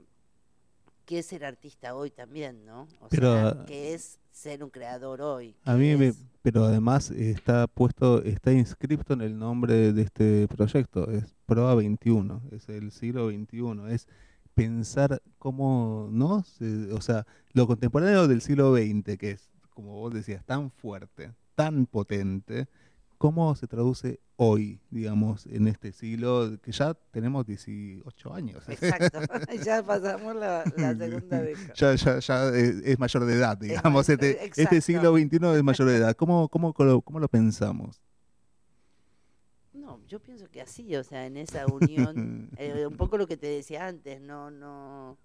que 1.05 1.18
es 1.18 1.27
ser 1.27 1.44
artista 1.44 1.94
hoy 1.94 2.11
también, 2.11 2.64
¿no? 2.64 2.83
O 3.01 3.09
pero, 3.09 3.33
sea, 3.33 3.64
que 3.66 3.94
es 3.94 4.18
ser 4.31 4.62
un 4.62 4.70
creador 4.70 5.20
hoy. 5.20 5.57
A 5.64 5.75
mí, 5.75 5.96
me, 5.96 6.12
pero 6.42 6.64
además 6.64 7.11
está 7.11 7.66
puesto, 7.66 8.22
está 8.22 8.53
inscrito 8.53 9.12
en 9.12 9.20
el 9.20 9.37
nombre 9.37 9.92
de 9.92 10.03
este 10.03 10.48
proyecto, 10.48 11.11
es 11.11 11.35
Proa 11.46 11.75
21, 11.75 12.42
es 12.53 12.68
el 12.68 12.92
siglo 12.92 13.27
21, 13.27 13.88
es 13.88 14.07
pensar 14.55 15.23
cómo, 15.38 16.09
¿no? 16.11 16.45
o 16.93 17.01
sea, 17.01 17.27
lo 17.53 17.67
contemporáneo 17.67 18.29
del 18.29 18.43
siglo 18.43 18.75
XX, 18.75 19.17
que 19.19 19.33
es, 19.33 19.51
como 19.71 19.93
vos 19.95 20.12
decías, 20.12 20.45
tan 20.45 20.71
fuerte, 20.71 21.33
tan 21.55 21.87
potente, 21.87 22.69
¿cómo 23.19 23.55
se 23.55 23.67
traduce 23.67 24.21
hoy, 24.37 24.81
digamos, 24.91 25.47
en 25.47 25.69
este 25.69 25.93
siglo 25.93 26.59
que 26.62 26.73
ya 26.73 26.95
tenemos 27.11 27.47
18 27.47 28.35
años? 28.35 28.69
Exacto, 28.69 29.21
ya 29.65 29.83
pasamos 29.83 30.37
la, 30.37 30.65
segunda 30.65 31.41
década. 31.41 31.73
Ya, 31.75 31.95
ya, 31.95 32.19
ya 32.19 32.49
es, 32.49 32.99
mayor 32.99 33.25
de 33.25 33.35
edad, 33.35 33.57
digamos, 33.57 34.09
este, 34.09 34.51
este, 34.57 34.81
siglo 34.81 35.17
XXI 35.17 35.37
es 35.57 35.62
mayor 35.62 35.88
de 35.88 35.97
edad. 35.97 36.17
¿Cómo, 36.17 36.49
cómo, 36.49 36.73
cómo 36.75 37.21
lo 37.21 37.29
pensamos? 37.29 38.03
No, 39.99 40.07
yo 40.07 40.21
pienso 40.21 40.49
que 40.51 40.61
así, 40.61 40.95
o 40.97 41.05
sea, 41.05 41.27
en 41.27 41.37
esa 41.37 41.67
unión, 41.67 42.51
eh, 42.57 42.87
un 42.87 42.97
poco 42.97 43.19
lo 43.19 43.27
que 43.27 43.37
te 43.37 43.47
decía 43.47 43.87
antes, 43.87 44.21
no, 44.21 44.51
no, 44.51 45.19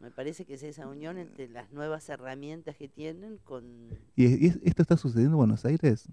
me 0.00 0.10
parece 0.10 0.44
que 0.44 0.54
es 0.54 0.62
esa 0.62 0.86
unión 0.86 1.18
entre 1.18 1.48
las 1.48 1.72
nuevas 1.72 2.08
herramientas 2.08 2.76
que 2.76 2.88
tienen 2.88 3.38
con... 3.38 3.88
¿Y, 4.16 4.48
esto 4.68 4.82
está 4.82 4.96
sucediendo 4.96 5.32
en 5.32 5.38
Buenos 5.38 5.64
Aires? 5.64 6.08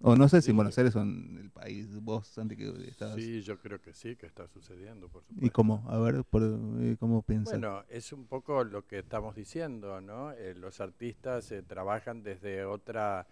O 0.00 0.16
no 0.16 0.28
sé 0.28 0.42
si 0.42 0.50
en 0.50 0.56
Buenos 0.56 0.76
Aires 0.76 0.94
o 0.96 1.00
en 1.00 1.38
el 1.40 1.50
país, 1.50 1.88
vos, 2.02 2.36
antes 2.36 2.58
que 2.58 2.68
estabas... 2.86 3.16
Sí, 3.16 3.40
yo 3.40 3.58
creo 3.58 3.80
que 3.80 3.94
sí, 3.94 4.16
que 4.16 4.26
está 4.26 4.46
sucediendo, 4.48 5.08
por 5.08 5.22
supuesto. 5.22 5.46
¿Y 5.46 5.48
cómo? 5.48 5.86
A 5.88 5.98
ver, 5.98 6.24
por, 6.24 6.42
eh, 6.42 6.96
¿cómo 7.00 7.22
piensas? 7.22 7.58
Bueno, 7.58 7.82
es 7.88 8.12
un 8.12 8.26
poco 8.26 8.64
lo 8.64 8.86
que 8.86 8.98
estamos 8.98 9.34
diciendo, 9.34 10.02
¿no? 10.02 10.32
Eh, 10.32 10.54
los 10.54 10.82
artistas 10.82 11.50
eh, 11.52 11.62
trabajan 11.62 12.22
desde 12.22 12.64
otra... 12.66 13.26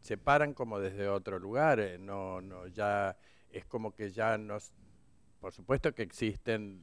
se 0.00 0.16
paran 0.16 0.54
como 0.54 0.78
desde 0.78 1.08
otro 1.08 1.38
lugar, 1.38 1.80
no, 1.98 2.40
no, 2.40 2.66
ya 2.68 3.16
es 3.50 3.64
como 3.64 3.94
que 3.94 4.10
ya 4.10 4.38
nos... 4.38 4.72
Por 5.40 5.52
supuesto 5.52 5.94
que 5.94 6.02
existen... 6.02 6.82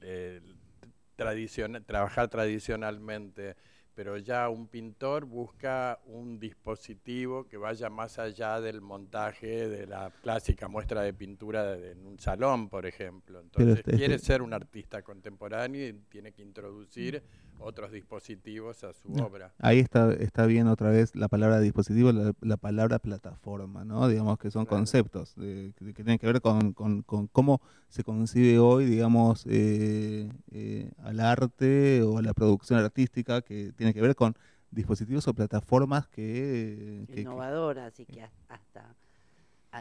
tradicion, 1.15 1.84
trabajar 1.86 2.28
tradicionalmente 2.28 3.56
pero 3.95 4.17
ya 4.17 4.49
un 4.49 4.67
pintor 4.67 5.25
busca 5.25 5.99
un 6.06 6.38
dispositivo 6.38 7.47
que 7.47 7.56
vaya 7.56 7.89
más 7.89 8.19
allá 8.19 8.60
del 8.60 8.82
montaje 8.82 9.69
de 9.69 9.88
la 9.88 10.12
clásica 10.21 10.67
muestra 10.67 11.01
de 11.01 11.13
pintura 11.13 11.75
en 11.78 12.06
un 12.06 12.19
salón, 12.19 12.67
por 12.67 12.86
ejemplo. 12.86 13.39
Entonces 13.39 13.78
este, 13.78 13.95
quiere 13.95 14.15
este 14.15 14.28
ser 14.28 14.41
un 14.41 14.54
artista 14.54 15.01
contemporáneo 15.01 15.88
y 15.88 15.93
tiene 16.10 16.34
que 16.34 16.41
introducir 16.41 17.23
otros 17.59 17.91
dispositivos 17.91 18.83
a 18.83 18.93
su 18.93 19.13
obra. 19.13 19.53
Ahí 19.59 19.79
está, 19.79 20.13
está 20.13 20.45
bien 20.45 20.67
otra 20.67 20.89
vez 20.89 21.15
la 21.15 21.27
palabra 21.27 21.59
dispositivo, 21.59 22.11
la, 22.11 22.57
palabra 22.57 22.99
plataforma, 22.99 23.85
¿no? 23.85 24.07
Digamos 24.07 24.37
que 24.37 24.51
son 24.51 24.65
conceptos 24.65 25.33
que 25.35 25.93
tienen 25.93 26.17
que 26.17 26.27
ver 26.27 26.41
con, 26.41 26.73
con, 26.73 27.03
cómo 27.27 27.61
se 27.89 28.03
concibe 28.03 28.59
hoy, 28.59 28.85
digamos, 28.85 29.45
eh, 29.47 30.29
eh, 30.51 30.91
al 31.03 31.19
arte 31.19 32.01
o 32.03 32.17
a 32.17 32.21
la 32.21 32.33
producción 32.33 32.79
artística, 32.79 33.41
que 33.41 33.71
tiene 33.73 33.93
que 33.93 34.01
ver 34.01 34.15
con 34.15 34.35
dispositivos 34.71 35.27
o 35.27 35.33
plataformas 35.33 36.07
que... 36.07 37.05
Innovadoras 37.15 37.99
y 37.99 38.05
que 38.05 38.21
hasta, 38.49 38.95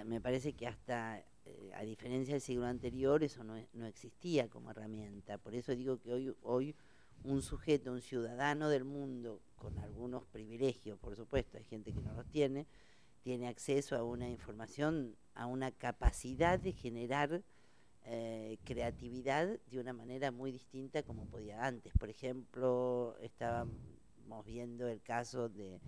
me 0.05 0.21
parece 0.21 0.53
que 0.53 0.67
hasta 0.67 1.23
eh, 1.47 1.73
a 1.75 1.83
diferencia 1.83 2.35
del 2.35 2.41
siglo 2.41 2.67
anterior, 2.67 3.23
eso 3.23 3.45
no, 3.45 3.55
no, 3.75 3.87
existía 3.87 4.49
como 4.49 4.71
herramienta. 4.71 5.37
Por 5.39 5.55
eso 5.55 5.75
digo 5.75 5.99
que 5.99 6.13
hoy, 6.13 6.35
hoy 6.43 6.75
un 7.23 7.43
sujeto, 7.43 7.93
un 7.93 8.01
ciudadano 8.01 8.69
del 8.69 8.85
mundo, 8.85 9.41
con 9.57 9.79
algunos 9.79 10.27
privilegios, 10.27 10.99
por 10.99 11.17
supuesto, 11.17 11.57
hay 11.57 11.65
gente 11.65 11.93
que 11.93 12.01
no 12.01 12.13
los 12.13 12.27
tiene, 12.29 12.67
tiene 13.23 13.49
acceso 13.49 13.97
a 13.97 14.05
una 14.05 14.29
información, 14.29 15.17
a 15.35 15.47
una 15.47 15.71
capacidad 15.71 16.59
de 16.59 16.73
generar 16.73 17.43
eh, 18.05 18.59
creatividad 18.65 19.59
de 19.71 19.79
una 19.79 19.95
manera 19.95 20.31
muy 20.31 20.53
distinta 20.53 21.03
como 21.03 21.25
podía 21.27 21.65
antes. 21.65 21.95
Por 21.99 22.11
ejemplo, 22.11 23.17
estábamos 23.23 24.45
viendo 24.45 24.87
el 24.89 25.01
caso 25.01 25.49
de, 25.49 25.81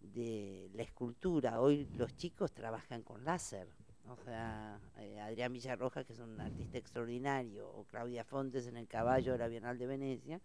de 0.00 0.70
la 0.74 0.82
escultura. 0.82 1.60
Hoy 1.60 1.86
los 1.96 2.16
chicos 2.16 2.52
trabajan 2.52 3.02
con 3.02 3.24
láser. 3.24 3.68
O 4.08 4.16
sea, 4.24 4.78
eh, 4.98 5.20
Adrián 5.20 5.52
Villarroja, 5.52 6.04
que 6.04 6.12
es 6.12 6.18
un 6.18 6.40
artista 6.40 6.78
extraordinario, 6.78 7.68
o 7.68 7.84
Claudia 7.84 8.24
Fontes 8.24 8.66
en 8.66 8.76
el 8.76 8.86
caballo 8.86 9.32
de 9.32 9.38
la 9.38 9.48
Bienal 9.48 9.78
de 9.78 9.86
Venecia, 9.86 10.40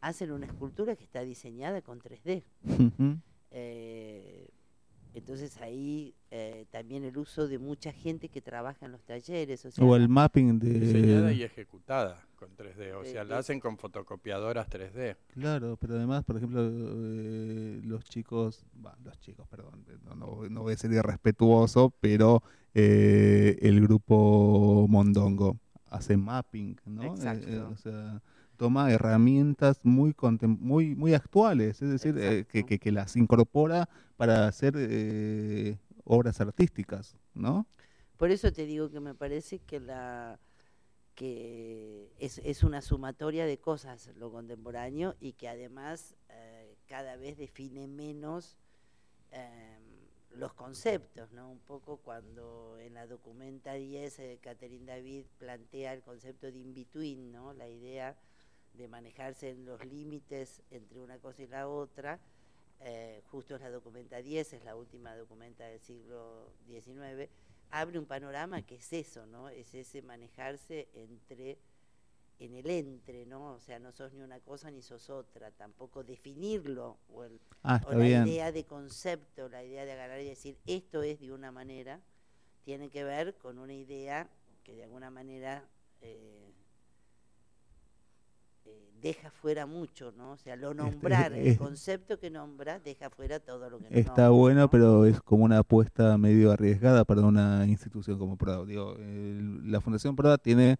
hacen 0.00 0.32
una 0.32 0.46
escultura 0.46 0.96
que 0.96 1.04
está 1.04 1.22
diseñada 1.22 1.82
con 1.82 2.00
3D. 2.00 2.42
Eh, 3.52 4.50
entonces 5.16 5.56
ahí 5.62 6.14
eh, 6.30 6.66
también 6.70 7.02
el 7.04 7.16
uso 7.16 7.48
de 7.48 7.58
mucha 7.58 7.90
gente 7.90 8.28
que 8.28 8.42
trabaja 8.42 8.84
en 8.84 8.92
los 8.92 9.02
talleres. 9.02 9.66
O, 9.80 9.96
el 9.96 10.10
mapping 10.10 10.58
de... 10.58 10.78
Diseñada 10.78 11.32
y 11.32 11.42
ejecutada 11.42 12.26
con 12.34 12.54
3D, 12.54 12.92
o 12.94 13.02
sea, 13.02 13.24
la 13.24 13.38
hacen 13.38 13.58
con 13.58 13.78
fotocopiadoras 13.78 14.68
3D. 14.68 15.16
Claro, 15.28 15.78
pero 15.78 15.96
además, 15.96 16.22
por 16.22 16.36
ejemplo, 16.36 16.60
eh, 16.62 17.80
los 17.82 18.04
chicos, 18.04 18.66
los 19.02 19.18
chicos, 19.20 19.48
perdón, 19.48 19.86
no, 20.04 20.46
no, 20.50 20.62
voy 20.62 20.74
a 20.74 20.76
ser 20.76 20.92
irrespetuoso, 20.92 21.94
pero 21.98 22.42
el 22.76 23.80
grupo 23.80 24.86
Mondongo 24.88 25.58
hace 25.90 26.16
mapping, 26.16 26.78
¿no? 26.84 27.04
Exacto. 27.04 27.68
o 27.70 27.76
sea, 27.76 28.22
toma 28.56 28.90
herramientas 28.90 29.80
muy 29.82 30.14
muy 30.42 30.94
muy 30.94 31.14
actuales, 31.14 31.82
es 31.82 31.90
decir, 31.90 32.16
eh, 32.18 32.44
que, 32.48 32.64
que, 32.64 32.92
las 32.92 33.16
incorpora 33.16 33.88
para 34.16 34.46
hacer 34.46 34.74
eh, 34.76 35.78
obras 36.04 36.40
artísticas, 36.40 37.16
¿no? 37.34 37.66
Por 38.16 38.30
eso 38.30 38.52
te 38.52 38.64
digo 38.64 38.90
que 38.90 39.00
me 39.00 39.14
parece 39.14 39.58
que 39.58 39.80
la 39.80 40.38
que 41.14 42.12
es, 42.18 42.38
es 42.44 42.62
una 42.62 42.82
sumatoria 42.82 43.46
de 43.46 43.58
cosas 43.58 44.10
lo 44.16 44.30
contemporáneo 44.30 45.16
y 45.18 45.32
que 45.32 45.48
además 45.48 46.14
eh, 46.28 46.76
cada 46.86 47.16
vez 47.16 47.38
define 47.38 47.86
menos 47.86 48.58
los 50.36 50.52
conceptos, 50.54 51.32
¿no? 51.32 51.50
Un 51.50 51.60
poco 51.60 51.98
cuando 51.98 52.76
en 52.78 52.94
la 52.94 53.06
documenta 53.06 53.74
10 53.74 54.20
Catherine 54.40 54.86
David 54.86 55.24
plantea 55.38 55.92
el 55.92 56.02
concepto 56.02 56.50
de 56.50 56.58
in-between, 56.58 57.32
¿no? 57.32 57.52
La 57.52 57.68
idea 57.68 58.16
de 58.74 58.88
manejarse 58.88 59.50
en 59.50 59.64
los 59.64 59.84
límites 59.84 60.62
entre 60.70 61.00
una 61.00 61.18
cosa 61.18 61.42
y 61.42 61.46
la 61.46 61.68
otra. 61.68 62.20
Eh, 62.80 63.22
justo 63.30 63.54
es 63.54 63.62
la 63.62 63.70
documenta 63.70 64.18
10, 64.18 64.52
es 64.52 64.64
la 64.64 64.76
última 64.76 65.16
documenta 65.16 65.64
del 65.64 65.80
siglo 65.80 66.52
XIX, 66.66 67.30
abre 67.70 67.98
un 67.98 68.04
panorama 68.04 68.62
que 68.62 68.76
es 68.76 68.92
eso, 68.92 69.26
¿no? 69.26 69.48
Es 69.48 69.74
ese 69.74 70.02
manejarse 70.02 70.88
entre 70.92 71.58
en 72.38 72.54
el 72.54 72.68
entre, 72.70 73.26
¿no? 73.26 73.54
O 73.54 73.60
sea, 73.60 73.78
no 73.78 73.92
sos 73.92 74.12
ni 74.12 74.22
una 74.22 74.40
cosa 74.40 74.70
ni 74.70 74.82
sos 74.82 75.08
otra, 75.10 75.50
tampoco 75.50 76.04
definirlo 76.04 76.98
o, 77.08 77.24
el, 77.24 77.40
ah, 77.62 77.80
la 77.90 78.06
idea 78.06 78.52
de 78.52 78.64
concepto, 78.64 79.48
la 79.48 79.64
idea 79.64 79.84
de 79.84 79.92
agarrar 79.92 80.20
y 80.20 80.28
decir 80.28 80.58
esto 80.66 81.02
es 81.02 81.20
de 81.20 81.32
una 81.32 81.50
manera, 81.50 82.00
tiene 82.64 82.90
que 82.90 83.04
ver 83.04 83.36
con 83.36 83.58
una 83.58 83.74
idea 83.74 84.28
que 84.64 84.74
de 84.74 84.84
alguna 84.84 85.10
manera 85.10 85.64
eh, 86.02 86.52
eh, 88.66 88.90
deja 89.00 89.30
fuera 89.30 89.64
mucho, 89.64 90.12
¿no? 90.12 90.32
O 90.32 90.36
sea, 90.36 90.56
lo 90.56 90.72
este, 90.72 90.82
nombrar, 90.82 91.32
el 91.32 91.56
concepto 91.58 92.18
que 92.18 92.28
nombra, 92.28 92.80
deja 92.80 93.08
fuera 93.08 93.40
todo 93.40 93.70
lo 93.70 93.78
que 93.78 93.98
Está 93.98 94.28
bueno, 94.28 94.68
pero 94.68 95.06
es 95.06 95.20
como 95.22 95.44
una 95.44 95.58
apuesta 95.58 96.18
medio 96.18 96.52
arriesgada 96.52 97.04
para 97.06 97.22
una 97.22 97.64
institución 97.66 98.18
como 98.18 98.36
PROA. 98.36 98.66
Digo, 98.66 98.94
la 98.98 99.80
Fundación 99.80 100.16
PROA 100.16 100.36
tiene 100.36 100.76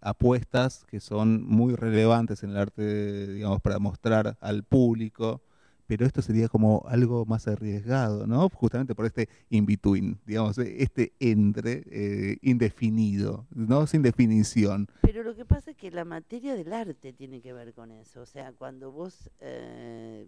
apuestas 0.00 0.84
que 0.88 1.00
son 1.00 1.44
muy 1.44 1.74
relevantes 1.74 2.42
en 2.42 2.50
el 2.50 2.56
arte, 2.58 3.26
digamos, 3.34 3.60
para 3.60 3.78
mostrar 3.78 4.36
al 4.40 4.62
público 4.62 5.42
pero 5.88 6.04
esto 6.04 6.20
sería 6.20 6.48
como 6.48 6.84
algo 6.86 7.24
más 7.24 7.48
arriesgado, 7.48 8.26
¿no? 8.26 8.50
Justamente 8.50 8.94
por 8.94 9.06
este 9.06 9.28
in-between, 9.48 10.18
digamos, 10.26 10.58
este 10.58 11.14
entre 11.18 11.82
eh, 11.86 12.36
indefinido, 12.42 13.46
¿no? 13.54 13.86
Sin 13.86 14.02
definición. 14.02 14.86
Pero 15.00 15.22
lo 15.22 15.34
que 15.34 15.46
pasa 15.46 15.70
es 15.70 15.78
que 15.78 15.90
la 15.90 16.04
materia 16.04 16.54
del 16.54 16.74
arte 16.74 17.14
tiene 17.14 17.40
que 17.40 17.54
ver 17.54 17.72
con 17.72 17.90
eso, 17.90 18.20
o 18.20 18.26
sea, 18.26 18.52
cuando 18.52 18.92
vos... 18.92 19.30
Eh, 19.40 20.26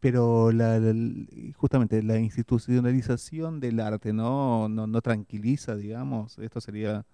Pero 0.00 0.52
la, 0.52 0.80
justamente 1.54 2.02
la 2.02 2.18
institucionalización 2.18 3.60
del 3.60 3.80
arte 3.80 4.14
¿no? 4.14 4.70
No, 4.70 4.86
no 4.86 5.02
tranquiliza, 5.02 5.76
digamos. 5.76 6.38
Esto 6.38 6.62
sería 6.62 7.04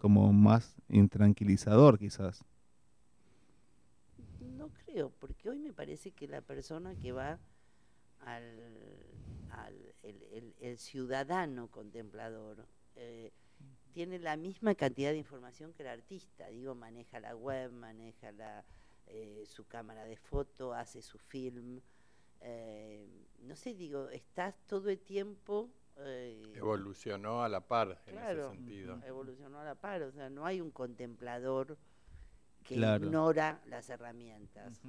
como 0.00 0.32
más 0.32 0.76
intranquilizador 0.88 1.98
quizás. 1.98 2.44
No 4.56 4.70
creo, 4.70 5.10
porque 5.20 5.50
hoy 5.50 5.58
me 5.58 5.72
parece 5.72 6.10
que 6.10 6.26
la 6.26 6.40
persona 6.40 6.94
que 6.96 7.12
va 7.12 7.38
al, 8.20 8.44
el, 10.60 10.78
ciudadano 10.78 11.68
contemplador 11.68 12.66
eh, 12.96 13.32
tiene 13.92 14.18
la 14.18 14.36
misma 14.36 14.74
cantidad 14.74 15.10
de 15.10 15.18
información 15.18 15.72
que 15.74 15.82
el 15.82 15.88
artista. 15.88 16.48
Digo, 16.48 16.74
maneja 16.74 17.20
la 17.20 17.36
web, 17.36 17.70
maneja 17.72 18.32
la, 18.32 18.64
eh, 19.06 19.44
su 19.46 19.66
cámara 19.66 20.04
de 20.04 20.16
foto, 20.16 20.72
hace 20.72 21.02
su 21.02 21.18
film. 21.18 21.80
Eh, 22.40 23.06
no 23.42 23.56
sé, 23.56 23.74
digo, 23.74 24.08
estás 24.08 24.54
todo 24.66 24.88
el 24.88 24.98
tiempo... 24.98 25.68
evolucionó 26.54 27.42
a 27.42 27.48
la 27.48 27.60
par 27.60 28.00
en 28.06 28.18
ese 28.18 28.48
sentido. 28.48 29.00
Evolucionó 29.04 29.60
a 29.60 29.64
la 29.64 29.74
par, 29.74 30.02
o 30.02 30.12
sea, 30.12 30.30
no 30.30 30.46
hay 30.46 30.60
un 30.60 30.70
contemplador 30.70 31.76
que 32.64 32.74
ignora 32.74 33.60
las 33.66 33.88
herramientas. 33.90 34.80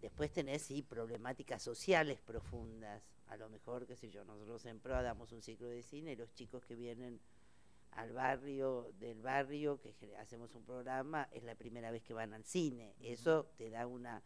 Después 0.00 0.32
tenés, 0.32 0.62
sí, 0.62 0.82
problemáticas 0.82 1.62
sociales 1.62 2.20
profundas. 2.22 3.02
A 3.28 3.36
lo 3.36 3.48
mejor, 3.50 3.86
qué 3.86 3.96
sé 3.96 4.10
yo, 4.10 4.24
nosotros 4.24 4.64
en 4.64 4.80
PRO 4.80 5.02
damos 5.02 5.30
un 5.32 5.42
ciclo 5.42 5.68
de 5.68 5.82
cine 5.82 6.12
y 6.12 6.16
los 6.16 6.32
chicos 6.32 6.64
que 6.64 6.74
vienen 6.74 7.20
al 7.92 8.12
barrio, 8.12 8.92
del 8.98 9.20
barrio, 9.20 9.80
que 9.80 9.94
hacemos 10.16 10.54
un 10.54 10.64
programa, 10.64 11.28
es 11.32 11.42
la 11.42 11.54
primera 11.54 11.90
vez 11.90 12.02
que 12.02 12.14
van 12.14 12.32
al 12.32 12.44
cine. 12.44 12.94
Eso 13.00 13.50
te 13.56 13.68
da 13.68 13.86
una, 13.86 14.22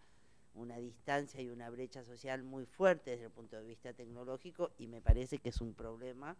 una 0.55 0.77
distancia 0.79 1.41
y 1.41 1.49
una 1.49 1.71
brecha 1.71 2.05
social 2.05 2.43
muy 2.43 2.65
fuerte 2.67 3.13
desde 3.13 3.27
el 3.27 3.31
punto 3.31 3.57
de 3.57 3.65
vista 3.65 3.93
tecnológico 3.93 4.73
y 4.79 4.87
me 4.87 5.01
parece 5.01 5.39
que 5.39 5.49
es 5.49 5.61
un 5.61 5.75
problema 5.75 6.37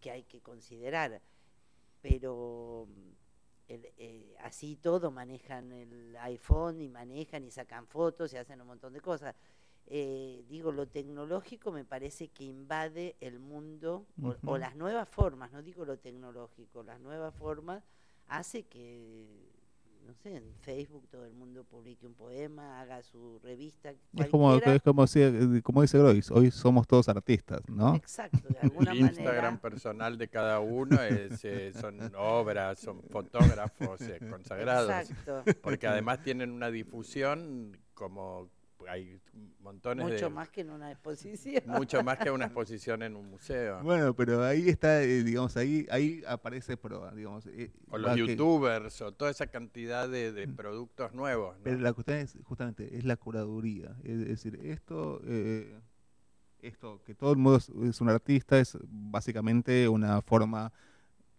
que 0.00 0.10
hay 0.10 0.24
que 0.24 0.40
considerar. 0.40 1.20
Pero 2.02 2.88
eh, 3.68 4.36
así 4.42 4.76
todo 4.76 5.10
manejan 5.10 5.72
el 5.72 6.16
iPhone 6.18 6.80
y 6.80 6.88
manejan 6.88 7.44
y 7.44 7.50
sacan 7.50 7.86
fotos 7.86 8.32
y 8.32 8.36
hacen 8.36 8.60
un 8.60 8.66
montón 8.68 8.92
de 8.92 9.00
cosas. 9.00 9.34
Eh, 9.88 10.44
digo, 10.48 10.72
lo 10.72 10.88
tecnológico 10.88 11.70
me 11.70 11.84
parece 11.84 12.28
que 12.28 12.44
invade 12.44 13.16
el 13.20 13.38
mundo 13.38 14.06
o, 14.44 14.58
las 14.58 14.74
nuevas 14.74 15.08
formas, 15.08 15.52
no 15.52 15.62
digo 15.62 15.84
lo 15.84 15.96
tecnológico, 15.98 16.82
las 16.82 17.00
nuevas 17.00 17.32
formas 17.36 17.84
hace 18.26 18.64
que 18.64 19.55
no 20.06 20.14
sé, 20.14 20.36
en 20.36 20.54
Facebook 20.60 21.08
todo 21.10 21.26
el 21.26 21.34
mundo 21.34 21.64
publique 21.64 22.06
un 22.06 22.14
poema, 22.14 22.80
haga 22.80 23.02
su 23.02 23.38
revista. 23.40 23.90
Es 23.90 24.28
como, 24.28 24.54
es 24.54 24.82
como, 24.82 25.04
como 25.62 25.82
dice 25.82 25.98
Grois, 25.98 26.30
hoy 26.30 26.50
somos 26.50 26.86
todos 26.86 27.08
artistas, 27.08 27.60
¿no? 27.68 27.94
Exacto, 27.96 28.48
de 28.48 28.58
alguna 28.62 28.92
El 28.92 28.98
Instagram 28.98 29.58
personal 29.58 30.16
de 30.16 30.28
cada 30.28 30.60
uno 30.60 31.02
es, 31.02 31.44
eh, 31.44 31.72
son 31.72 31.98
obras, 32.16 32.78
son 32.78 33.02
fotógrafos 33.10 34.00
eh, 34.02 34.20
consagrados. 34.30 35.10
Exacto. 35.10 35.44
Porque 35.62 35.86
además 35.86 36.22
tienen 36.22 36.52
una 36.52 36.70
difusión 36.70 37.76
como 37.94 38.50
hay 38.88 39.20
montones 39.60 40.06
mucho 40.06 40.30
más 40.30 40.48
que 40.48 40.60
en 40.62 40.70
una 40.70 40.90
exposición. 40.90 41.62
Mucho 41.66 42.02
más 42.02 42.18
que 42.18 42.30
una 42.30 42.46
exposición 42.46 43.02
en 43.02 43.16
un 43.16 43.30
museo. 43.30 43.82
Bueno 43.82 44.14
pero 44.14 44.44
ahí 44.44 44.68
está 44.68 45.02
eh, 45.02 45.22
digamos 45.22 45.56
ahí 45.56 45.86
ahí 45.90 46.22
aparece 46.26 46.76
prueba 46.76 47.12
digamos 47.12 47.46
eh, 47.46 47.72
o 47.90 47.98
los 47.98 48.16
youtubers 48.16 49.00
o 49.02 49.12
toda 49.12 49.30
esa 49.30 49.46
cantidad 49.48 50.08
de, 50.08 50.48
productos 50.56 51.12
nuevos 51.12 51.56
pero 51.62 51.78
la 51.78 51.92
cuestión 51.92 52.18
es 52.18 52.36
justamente 52.44 52.96
es 52.96 53.04
la 53.04 53.16
curaduría. 53.16 53.96
Es 54.04 54.26
decir 54.26 54.58
esto 54.62 55.20
eh, 55.24 55.78
esto 56.60 57.02
que 57.04 57.14
todo 57.14 57.32
el 57.32 57.38
mundo 57.38 57.58
es, 57.58 58.00
un 58.00 58.08
artista 58.08 58.58
es 58.58 58.78
básicamente 58.88 59.88
una 59.88 60.22
forma 60.22 60.72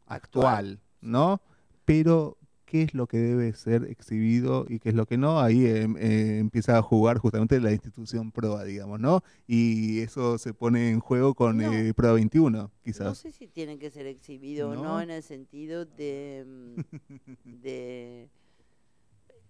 actual. 0.05 0.79
no 1.01 1.41
pero 1.85 2.37
qué 2.67 2.83
es 2.83 2.93
lo 2.93 3.07
que 3.07 3.17
debe 3.17 3.53
ser 3.53 3.85
exhibido 3.85 4.65
y 4.67 4.79
qué 4.79 4.89
es 4.89 4.95
lo 4.95 5.05
que 5.05 5.17
no, 5.17 5.39
ahí 5.39 5.65
em, 5.65 5.95
eh, 5.97 6.37
empieza 6.39 6.77
a 6.77 6.81
jugar 6.81 7.17
justamente 7.17 7.59
la 7.61 7.71
institución 7.71 8.31
PROA, 8.31 8.65
digamos, 8.65 8.99
¿no? 8.99 9.23
Y 9.47 10.01
eso 10.01 10.37
se 10.37 10.53
pone 10.53 10.89
en 10.89 10.99
juego 10.99 11.33
con 11.33 11.61
eh, 11.61 11.93
PROA 11.93 12.13
21, 12.13 12.69
quizás. 12.83 13.07
No 13.07 13.15
sé 13.15 13.31
si 13.31 13.47
tienen 13.47 13.79
que 13.79 13.89
ser 13.89 14.05
exhibidos 14.05 14.77
o 14.77 14.83
no 14.83 15.01
en 15.01 15.09
el 15.11 15.23
sentido 15.23 15.85
de, 15.85 16.45
mm, 16.45 16.81
de... 17.63 18.29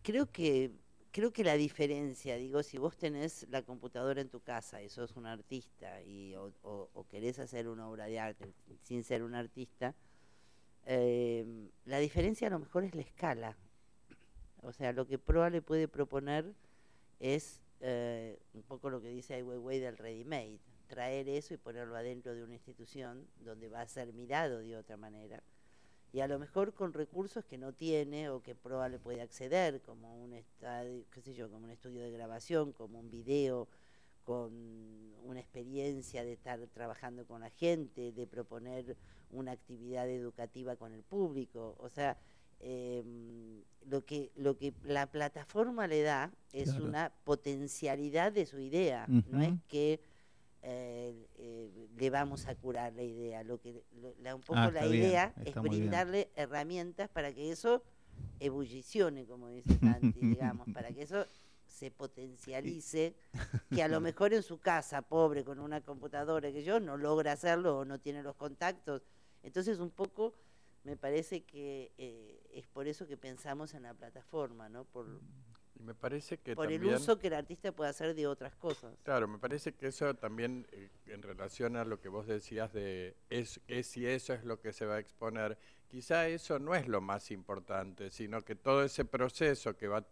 Creo 0.03 0.31
que 0.31 0.71
creo 1.11 1.33
que 1.33 1.43
la 1.43 1.55
diferencia, 1.55 2.35
digo, 2.35 2.61
si 2.61 2.77
vos 2.77 2.95
tenés 2.95 3.47
la 3.49 3.63
computadora 3.63 4.21
en 4.21 4.29
tu 4.29 4.41
casa 4.41 4.83
y 4.83 4.89
sos 4.89 5.17
un 5.17 5.25
artista 5.25 6.03
y, 6.03 6.35
o 6.35 7.05
querés 7.09 7.39
hacer 7.39 7.67
una 7.67 7.87
obra 7.87 8.05
de 8.05 8.19
arte 8.19 8.53
sin 8.83 9.03
ser 9.03 9.23
un 9.23 9.33
artista, 9.33 9.95
Em, 10.89 11.69
la 11.83 11.99
diferencia 11.99 12.47
a 12.47 12.49
lo 12.49 12.59
mejor 12.59 12.85
es 12.85 12.95
la 12.95 13.01
escala. 13.01 13.57
O 14.61 14.71
sea, 14.71 14.93
lo 14.93 15.05
que 15.05 15.19
Proa 15.19 15.49
le 15.49 15.61
puede 15.61 15.89
proponer 15.89 16.53
es 17.19 17.59
eh, 17.81 18.39
un 18.53 18.63
poco 18.63 18.89
lo 18.89 19.01
que 19.01 19.09
dice 19.09 19.33
Ai 19.33 19.43
Weiwei 19.43 19.79
del 19.79 19.97
ready 19.97 20.23
made, 20.23 20.59
traer 20.87 21.27
eso 21.27 21.53
y 21.53 21.57
ponerlo 21.57 21.97
adentro 21.97 22.33
de 22.33 22.41
una 22.41 22.53
institución 22.53 23.27
donde 23.41 23.67
va 23.67 23.81
a 23.81 23.87
ser 23.87 24.13
mirado 24.13 24.59
de 24.59 24.77
otra 24.77 24.95
manera. 24.95 25.43
Y 26.13 26.21
a 26.21 26.27
lo 26.29 26.39
mejor 26.39 26.73
con 26.73 26.93
recursos 26.93 27.43
que 27.43 27.57
no 27.57 27.73
tiene 27.73 28.29
o 28.29 28.41
que 28.41 28.55
Proa 28.55 28.87
le 28.87 28.97
puede 28.97 29.21
acceder, 29.21 29.81
como 29.81 30.23
un 30.23 30.31
estadio, 30.31 31.03
qué 31.11 31.21
sé 31.21 31.33
yo, 31.33 31.51
como 31.51 31.65
un 31.65 31.71
estudio 31.71 32.01
de 32.01 32.11
grabación, 32.11 32.71
como 32.71 32.97
un 32.97 33.11
video, 33.11 33.67
con 34.27 34.51
una 35.23 35.39
experiencia 35.39 36.25
de 36.25 36.33
estar 36.33 36.59
trabajando 36.73 37.25
con 37.25 37.39
la 37.39 37.49
gente, 37.49 38.11
de 38.11 38.27
proponer 38.27 38.97
una 39.31 39.53
actividad 39.53 40.09
educativa 40.09 40.75
con 40.75 40.91
el 40.91 41.01
público. 41.01 41.77
O 41.79 41.87
sea, 41.87 42.17
em, 42.59 43.63
lo, 43.85 44.05
que, 44.05 44.33
lo 44.35 44.57
que 44.57 44.73
la 44.83 45.09
plataforma 45.09 45.87
le 45.87 46.01
da 46.01 46.33
es 46.51 46.73
una 46.73 47.13
potencialidad 47.23 48.33
de 48.33 48.45
su 48.45 48.59
idea, 48.59 49.05
no 49.07 49.41
es 49.41 49.53
que 49.69 50.01
eh, 50.61 51.27
eh, 51.35 51.87
le 51.95 52.09
vamos 52.09 52.47
a 52.47 52.55
curar 52.55 52.91
la 52.95 53.03
idea. 53.03 53.43
Lo 53.43 53.61
que 53.61 53.81
un 54.35 54.41
poco 54.41 54.59
ah, 54.59 54.71
la 54.71 54.87
idea 54.87 55.33
es 55.45 55.55
brindarle 55.55 56.31
herramientas 56.35 57.07
para 57.07 57.33
que 57.33 57.49
eso 57.49 57.81
ebullicione, 58.41 59.25
como 59.25 59.47
dice 59.47 59.79
Santi, 59.79 60.19
digamos, 60.21 60.67
para 60.73 60.91
que 60.91 61.03
eso 61.03 61.25
se 61.77 61.91
potencialice, 61.91 63.15
que 63.69 63.83
a 63.83 63.87
lo 63.87 64.01
mejor 64.01 64.33
en 64.33 64.41
su 64.41 64.59
casa, 64.59 65.03
pobre, 65.03 65.43
con 65.43 65.59
una 65.59 65.81
computadora 65.81 66.51
que 66.51 66.63
yo, 66.63 66.79
no 66.79 66.97
logra 66.97 67.33
hacerlo 67.33 67.79
o 67.79 67.85
no 67.85 67.99
tiene 67.99 68.23
los 68.23 68.35
contactos. 68.35 69.03
Entonces, 69.43 69.77
un 69.77 69.91
poco 69.91 70.33
me 70.83 70.97
parece 70.97 71.43
que 71.43 71.91
eh, 71.97 72.41
es 72.53 72.65
por 72.65 72.87
eso 72.87 73.07
que 73.07 73.17
pensamos 73.17 73.75
en 73.75 73.83
la 73.83 73.93
plataforma, 73.93 74.69
¿no? 74.69 74.85
Por, 74.85 75.05
me 75.79 75.93
parece 75.93 76.39
que 76.39 76.55
por 76.55 76.71
el 76.71 76.83
uso 76.83 77.19
que 77.19 77.27
el 77.27 77.35
artista 77.35 77.71
puede 77.71 77.91
hacer 77.91 78.15
de 78.15 78.25
otras 78.25 78.55
cosas. 78.55 78.95
Claro, 79.03 79.27
me 79.27 79.37
parece 79.37 79.73
que 79.73 79.87
eso 79.87 80.15
también, 80.15 80.65
eh, 80.71 80.89
en 81.05 81.21
relación 81.21 81.75
a 81.75 81.85
lo 81.85 81.99
que 81.99 82.09
vos 82.09 82.25
decías 82.25 82.73
de 82.73 83.15
es, 83.29 83.61
es 83.67 83.85
si 83.85 84.07
eso 84.07 84.33
es 84.33 84.43
lo 84.43 84.59
que 84.59 84.73
se 84.73 84.85
va 84.85 84.95
a 84.95 84.99
exponer, 84.99 85.59
quizá 85.87 86.27
eso 86.27 86.57
no 86.57 86.73
es 86.73 86.87
lo 86.87 87.01
más 87.01 87.29
importante, 87.29 88.09
sino 88.09 88.41
que 88.43 88.55
todo 88.55 88.83
ese 88.83 89.05
proceso 89.05 89.77
que 89.77 89.87
va, 89.87 90.03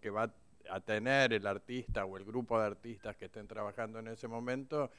que 0.00 0.10
va 0.10 0.32
a 0.70 0.80
tener 0.80 1.32
el 1.32 1.46
artista 1.46 2.04
o 2.04 2.16
el 2.16 2.24
grupo 2.24 2.58
de 2.58 2.66
artistas 2.66 3.16
que 3.16 3.26
estén 3.26 3.46
trabajando 3.46 3.98
en 3.98 4.08
ese 4.08 4.28
momento, 4.28 4.90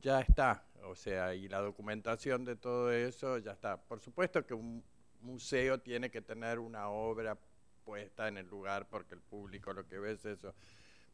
ya 0.00 0.20
está. 0.20 0.64
O 0.84 0.94
sea, 0.94 1.34
y 1.34 1.48
la 1.48 1.60
documentación 1.60 2.44
de 2.44 2.56
todo 2.56 2.92
eso 2.92 3.38
ya 3.38 3.52
está. 3.52 3.76
Por 3.76 4.00
supuesto 4.00 4.46
que 4.46 4.54
un 4.54 4.82
museo 5.20 5.78
tiene 5.80 6.10
que 6.10 6.22
tener 6.22 6.58
una 6.58 6.88
obra 6.88 7.36
puesta 7.84 8.28
en 8.28 8.38
el 8.38 8.46
lugar 8.46 8.86
porque 8.88 9.14
el 9.14 9.20
público 9.20 9.72
lo 9.72 9.86
que 9.86 9.98
ve 9.98 10.12
es 10.12 10.24
eso. 10.24 10.54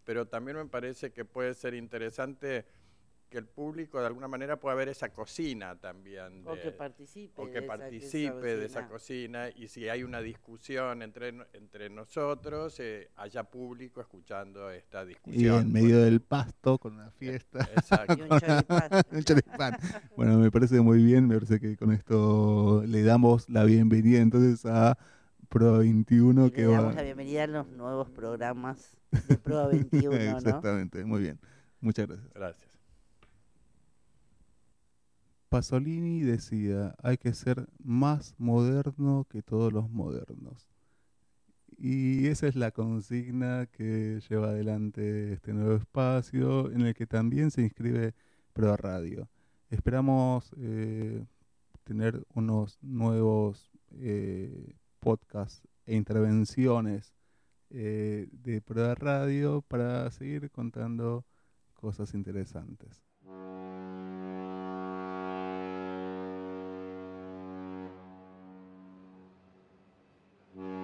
Pero 0.05 0.27
también 0.27 0.57
me 0.57 0.67
parece 0.67 1.13
que 1.13 1.25
puede 1.25 1.55
ser 1.55 1.75
interesante 1.75 2.67
que 3.35 3.39
el 3.39 3.47
público 3.47 3.99
de 3.99 4.07
alguna 4.07 4.29
manera 4.29 4.61
pueda 4.61 4.77
ver 4.77 4.89
esa 4.89 5.09
cocina 5.09 5.75
también. 5.75 6.45
o 6.47 6.55
que 6.55 6.71
participe. 6.71 7.43
O 7.43 7.47
que 7.47 7.63
de 7.63 7.63
participe 7.63 8.29
esa, 8.29 8.61
de 8.61 8.65
esa 8.65 8.87
cocina 8.87 9.49
y 9.49 9.67
si 9.67 9.89
hay 9.89 10.05
una 10.05 10.21
discusión 10.21 11.03
entre, 11.03 11.35
entre 11.53 11.91
nosotros, 11.91 12.79
eh, 12.79 13.11
haya 13.17 13.43
público 13.43 14.01
escuchando 14.01 14.71
esta 14.71 15.05
discusión. 15.05 15.43
Y 15.43 15.49
en 15.49 15.73
medio 15.73 15.99
del 15.99 16.21
pasto 16.21 16.79
con 16.79 16.95
una 16.95 17.11
fiesta. 17.11 17.69
Exacto. 17.75 18.15
y 19.11 19.17
un 19.17 19.25
choripán. 19.25 19.79
bueno, 20.17 20.39
me 20.39 20.53
parece 20.53 20.81
muy 20.81 21.03
bien, 21.03 21.27
me 21.27 21.35
parece 21.35 21.59
que 21.59 21.77
con 21.77 21.91
esto 21.91 22.85
le 22.87 23.03
damos 23.03 23.49
la 23.49 23.65
bienvenida 23.65 24.21
entonces 24.21 24.65
a 24.65 24.97
Pro 25.49 25.79
21 25.79 26.53
que 26.53 26.63
le 26.63 26.69
damos 26.69 26.95
la 26.95 27.03
bienvenida 27.03 27.43
a 27.43 27.47
los 27.49 27.67
nuevos 27.67 28.11
programas 28.11 28.97
de 29.27 29.37
Pro 29.39 29.71
21, 29.71 30.15
Exactamente, 30.37 31.05
muy 31.05 31.21
bien. 31.21 31.41
Muchas 31.81 32.07
gracias. 32.07 32.33
Gracias. 32.33 32.74
Pasolini 35.55 36.23
decía, 36.23 36.97
hay 37.01 37.17
que 37.17 37.33
ser 37.33 37.69
más 37.79 38.35
moderno 38.39 39.25
que 39.31 39.41
todos 39.41 39.73
los 39.73 39.89
modernos. 39.89 40.69
Y 41.79 42.27
esa 42.27 42.49
es 42.49 42.57
la 42.57 42.73
consigna 42.73 43.67
que 43.67 44.21
lleva 44.29 44.49
adelante 44.49 45.33
este 45.33 45.53
nuevo 45.53 45.77
espacio 45.77 46.73
en 46.73 46.81
el 46.81 46.95
que 46.97 47.07
también 47.07 47.53
se 47.53 47.63
inscribe 47.63 48.15
Pro 48.53 48.77
Radio. 48.77 49.29
Esperamos 49.71 50.53
eh, 50.57 51.25
tener 51.85 52.27
unos 52.35 52.77
nuevos 52.83 53.71
eh, 53.93 54.75
podcasts 54.99 55.69
e 55.87 55.95
intervenciones 55.95 57.15
eh, 57.71 58.27
de 58.33 58.61
Pro 58.61 58.93
Radio 58.97 59.63
para 59.63 60.11
seguir 60.11 60.51
contando 60.51 61.25
cosas 61.75 62.13
interesantes. 62.13 63.05
Mm-hmm. 70.57 70.84